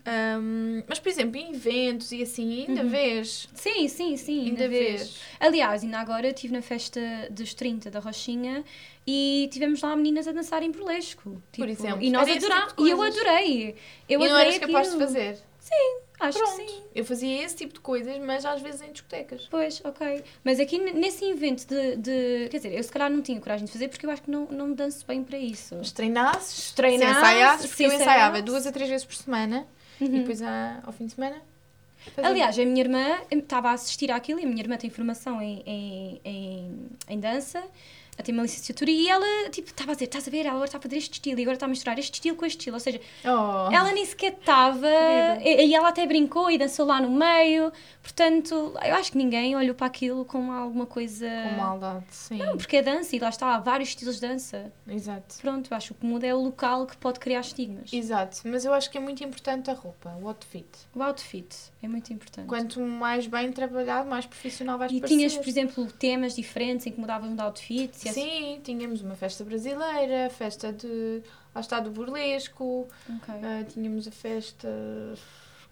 [0.07, 2.89] Ahm, mas, por exemplo, em eventos e assim, ainda Uhum.
[2.89, 3.49] vês.
[3.55, 5.01] Sim, sim, sim, Ainda ainda vês.
[5.01, 5.21] vês.
[5.41, 7.01] Aliás, ainda agora eu estive na festa
[7.31, 8.65] dos 30 da Rochinha
[9.07, 11.43] e tivemos lá meninas a dançar em burlesco.
[11.57, 12.69] Por exemplo, E nós adorámos.
[12.69, 13.75] tipo e eu adorei.
[14.09, 15.07] Eu e não adorei eras capaz de aquilo.
[15.09, 15.39] fazer.
[16.19, 16.57] Acho Pronto.
[16.65, 16.83] que sim.
[16.95, 19.47] Eu fazia esse tipo de coisas, mas às vezes em discotecas.
[19.51, 20.25] Pois, ok.
[20.43, 23.73] Mas aqui nesse evento de, de- Quer dizer, eu se calhar não tinha coragem de
[23.73, 25.75] fazer porque eu acho que não, não me danço bem para isso.
[25.77, 29.67] Mas treinasses, Treinasse, se ensaiasses, porque eu ensaiava duas a três vezes por semana
[30.01, 30.11] e Uhum.
[30.11, 31.37] depois ah, ao fim de semana.
[32.23, 35.63] Aliás, a minha irmã estava a assistir àquilo e a minha irmã tem formação em,
[35.67, 36.71] em, em,
[37.09, 37.63] em dança,
[38.17, 40.65] ela tem uma licenciatura e ela, tipo, estava a dizer, estás a ver, ela agora
[40.65, 42.77] está a fazer este estilo e agora está a misturar este estilo com este estilo.
[42.77, 43.71] Ou seja, Oh.
[43.73, 44.89] ela nem sequer estava,
[45.43, 47.71] e, e ela até brincou e dançou lá no meio.
[48.03, 51.29] Portanto, eu acho que ninguém olhou para aquilo como alguma coisa...
[51.29, 52.39] Com maldade, sim.
[52.39, 54.73] Não, porque é dança e lá está, há vários estilos de dança.
[54.89, 55.37] Exato.
[55.41, 57.93] Pronto, eu acho que o que muda é o local que pode criar estigmas.
[57.93, 60.67] Exato, mas eu acho que é muito importante a roupa, o outfit.
[60.95, 61.49] O outfit
[61.83, 62.47] é muito importante.
[62.47, 65.17] Quanto mais bem trabalhado, mais profissional vais E parecer.
[65.17, 68.06] tinhas, por exemplo, temas diferentes em que mudavas de outfit?
[68.13, 71.23] Que é- Sim, tínhamos uma festa brasileira, festa de.
[71.55, 73.35] Lá está do burlesco, Ok.
[73.43, 74.69] ah, tínhamos a festa.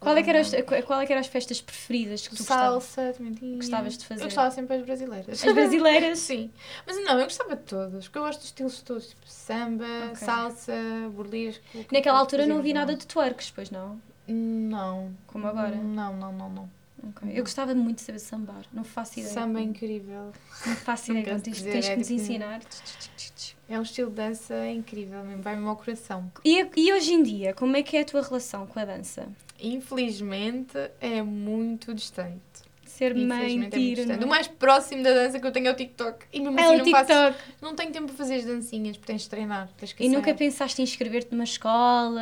[0.01, 0.51] Qual, é que era as,
[0.85, 2.85] qual é que eram as festas preferidas que tu gostavas?
[2.85, 3.57] Salsa, tinha.
[3.57, 4.21] Gostavas de fazer?
[4.21, 5.45] Eu gostava sempre das brasileiras.
[5.45, 6.19] As brasileiras?
[6.21, 6.51] Sim.
[6.87, 10.17] Mas não, eu gostava de todas, porque eu gosto dos estilos todos, tipo samba, Ok.
[10.17, 10.75] salsa,
[11.11, 11.63] burlesco.
[11.91, 13.99] Naquela altura não havia vi nada de twerks, pois não?
[14.29, 15.15] Não.
[15.27, 15.75] Como agora?
[15.77, 16.71] Não, não, não, não.
[17.09, 17.31] Ok.
[17.33, 19.33] Eu gostava muito de saber sambar, não faço ideia.
[19.35, 20.33] Samba é incrível.
[20.67, 22.61] Não faço Não ideia, quero tens, tens é que nos tipo- ensinar.
[23.69, 26.31] É um estilo de dança incrível mesmo, vai mesmo ao coração.
[26.45, 29.27] E, e hoje em dia, como é que é a tua relação com a dança?
[29.61, 32.41] Infelizmente é muito distante.
[32.95, 35.75] Ser mãe, Infelizmente é não O mais próximo da dança que eu tenho é o
[35.75, 36.27] TikTok.
[36.33, 36.63] E mesmo é?
[36.63, 37.39] assim o não, faço, TikTok.
[37.61, 40.21] não tenho tempo para fazer as dancinhas, porque tens de treinar, tens que E nunca
[40.21, 40.37] ensaiar.
[40.39, 42.21] pensaste em inscrever-te numa escola,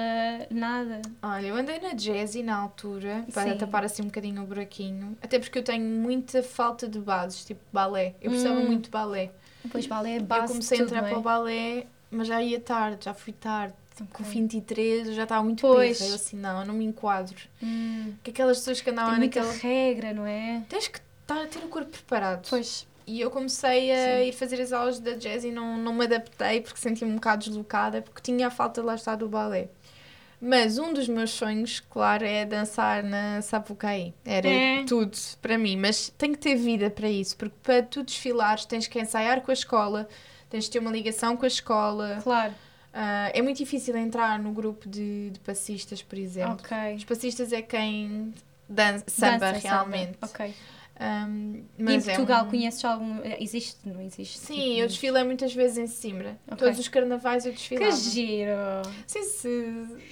[0.51, 1.03] nada?
[1.23, 3.59] Olha, eu andei na Jazzy na altura, para Sim.
[3.59, 5.15] tapar assim um bocadinho o buraquinho.
[5.21, 8.15] Até porque eu tenho muita falta de bases, tipo balé.
[8.23, 8.65] Eu precisava Hum.
[8.65, 9.31] muito de balé.
[9.71, 11.09] Pois vale, é base eu comecei a entrar é?
[11.11, 13.75] para o balé, mas já ia tarde, já fui tarde.
[14.13, 14.33] Com Ok.
[14.35, 15.99] 23 eu já estava muito Pois.
[15.99, 16.13] presa.
[16.13, 17.37] Eu assim, não, eu não me enquadro.
[17.63, 19.59] Hum, Que aquelas pessoas que tem andavam muita naquela...
[19.61, 20.63] regra, não é?
[20.69, 22.47] Tens que estar a ter o corpo preparado.
[22.49, 22.87] Pois.
[23.07, 24.29] E eu comecei a Sim.
[24.29, 27.45] ir fazer as aulas da jazz e não, não me adaptei porque sentia-me um bocado
[27.47, 29.69] deslocada, porque tinha a falta lá está do balé.
[30.41, 34.13] Mas um dos meus sonhos, claro, é dançar na Sapucaí.
[34.25, 34.85] Era É.
[34.85, 35.77] tudo para mim.
[35.77, 39.53] Mas tem que ter vida para isso, porque para tu desfilares tens que ensaiar com
[39.53, 40.09] a escola,
[40.51, 42.19] tens de ter uma ligação com a escola.
[42.23, 42.53] Claro.
[42.93, 46.55] Ah, é muito difícil entrar no grupo de, de passistas, por exemplo.
[46.55, 46.95] Ok.
[46.97, 48.35] Os passistas é quem
[48.69, 50.19] dança, samba Dança, realmente.
[50.21, 50.55] Ok.
[51.01, 53.19] Um, E mas em é Portugal um- conheces algum.
[53.41, 53.77] Existe?
[53.89, 54.39] Não existe?
[54.39, 56.39] Sim, eu desfilei muitas vezes em Simbra.
[56.47, 56.59] Ok.
[56.59, 57.91] Todos os carnavais eu desfilava.
[57.91, 58.53] Que giro!
[59.07, 59.29] Sim, se,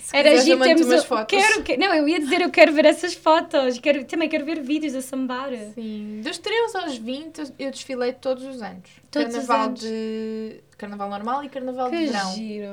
[0.01, 0.87] se Era quiseres, giro termos.
[0.87, 1.39] umas o- fotos.
[1.39, 3.79] Quero, que- Não, eu ia dizer, eu quero ver essas fotos.
[3.79, 5.51] Quero, também quero ver vídeos a sambar.
[5.75, 8.91] Sim, dos 13 aos 20 eu- desfilei todos os anos.
[9.11, 9.81] Todos os carnaval anos.
[9.81, 12.33] de Carnaval normal e carnaval de Que verão.
[12.35, 12.71] giro!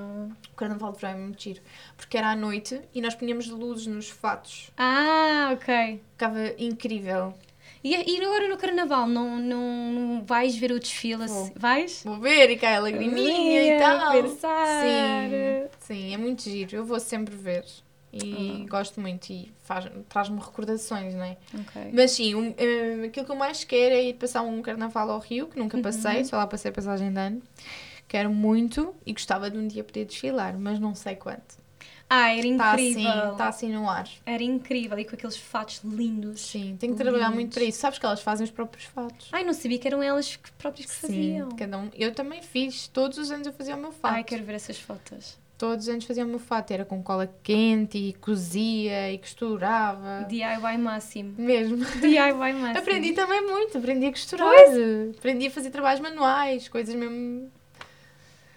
[0.53, 1.61] O carnaval de verão é muito giro.
[1.97, 4.71] Porque era à noite e nós punhamos luzes nos fatos.
[4.77, 6.01] Ah, ok.
[6.13, 7.33] Ficava incrível.
[7.83, 11.51] E, e agora no carnaval, não, não, não vais ver o desfile assim?
[11.55, 12.01] Vais?
[12.03, 14.11] Vou ver e cai a lagriminha e tal.
[14.11, 14.69] pensar.
[14.81, 16.75] Sim, sim, é muito giro.
[16.75, 17.65] Eu vou sempre ver.
[18.13, 18.69] E Ah.
[18.69, 19.51] gosto muito e
[20.09, 21.37] traz-me recordações, não é?
[21.53, 21.91] Ok.
[21.93, 25.19] Mas sim, um, eh, aquilo que eu mais quero é ir passar um carnaval ao
[25.19, 25.63] Rio, que Uhum.
[25.63, 27.41] nunca passei, só lá passei a passagem de ano.
[28.07, 31.57] Quero muito e gostava de um dia poder desfilar, mas não sei quanto.
[32.09, 33.35] Ah, era Está assim, incrível.
[33.35, 34.07] tá assim no ar.
[34.25, 34.97] Era incrível.
[34.97, 36.39] E com aqueles fatos lindos.
[36.39, 37.35] Sim, tenho que trabalhar Lindos.
[37.35, 37.79] muito para isso.
[37.79, 39.27] Sabes que elas fazem os próprios fatos.
[39.31, 41.49] Ai, não sabia que eram elas que próprias que faziam.
[41.51, 41.89] cada um.
[41.93, 42.87] Eu também fiz.
[42.87, 44.13] Todos os anos eu fazia o meu fato.
[44.13, 45.37] Ai, quero ver essas fotos.
[45.57, 46.71] Todos os anos fazia o meu fato.
[46.71, 50.25] Era com cola quente e cozia e costurava.
[50.29, 51.33] DIY máximo.
[51.37, 51.77] Mesmo.
[51.99, 52.77] DIY máximo.
[52.77, 53.77] Aprendi também muito.
[53.79, 54.49] Aprendi a costurar.
[55.17, 57.51] Aprendi a fazer trabalhos manuais, coisas mesmo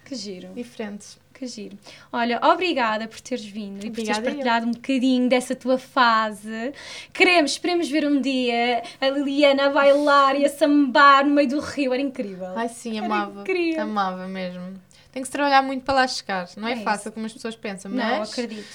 [0.05, 0.49] Que giro.
[0.53, 1.19] diferentes.
[1.41, 1.75] Que giro.
[2.13, 4.23] Olha, obrigada por teres vindo e por teres Obrigada eu.
[4.35, 6.71] partilhado um bocadinho dessa tua fase.
[7.11, 11.59] Queremos, esperemos ver um dia a Liliana a bailar e a sambar no meio do
[11.59, 11.93] rio.
[11.93, 12.53] Era incrível.
[12.55, 13.41] Ai, sim, Era amava.
[13.41, 13.81] incrível.
[13.81, 14.79] Amava mesmo.
[15.11, 16.47] Tem que se trabalhar muito para lá chegar.
[16.55, 17.11] Não é, É fácil isso.
[17.13, 18.67] como as pessoas pensam, não, mas acredito.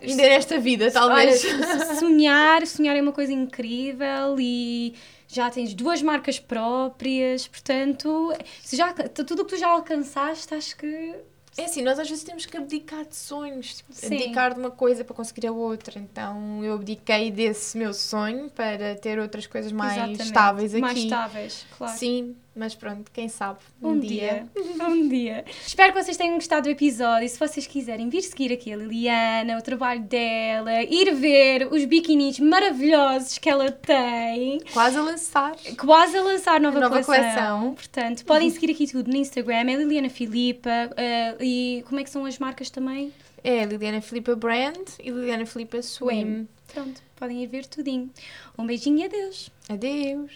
[0.00, 1.44] ainda nesta vida, talvez.
[1.44, 4.94] Olha, sonhar, sonhar é uma coisa incrível e
[5.28, 10.74] já tens duas marcas próprias, portanto, se já, tudo o que tu já alcançaste, acho
[10.76, 11.14] que
[11.56, 15.04] É assim, nós às vezes temos que abdicar de sonhos, tipo, abdicar de uma coisa
[15.04, 15.98] para conseguir a outra.
[15.98, 20.22] Então eu abdiquei desse meu sonho para ter outras coisas mais Exatamente.
[20.22, 20.80] estáveis aqui.
[20.80, 21.98] Mais estáveis, claro.
[21.98, 23.58] Sim, mas pronto, quem sabe.
[23.80, 24.46] Um, dia.
[24.88, 25.44] um dia.
[25.66, 27.24] Espero que vocês tenham gostado do episódio.
[27.24, 31.84] E se vocês quiserem vir seguir aqui a Liliana, o trabalho dela, ir ver os
[31.84, 35.54] biquinis maravilhosos que ela tem, Quase a lançar.
[35.78, 37.22] quase a lançar nova, Nova coleção.
[37.24, 37.74] coleção.
[37.74, 40.70] Portanto, podem seguir aqui tudo no Instagram, é Liliana Filipa.
[40.96, 43.12] eh, e como é que são as marcas também?
[43.44, 46.48] É Liliana Filipa Brand e Liliana Filipa Swim.
[46.74, 48.10] Pronto, podem ir ver tudinho.
[48.58, 49.48] Um beijinho e adeus.
[49.68, 50.32] Adeus.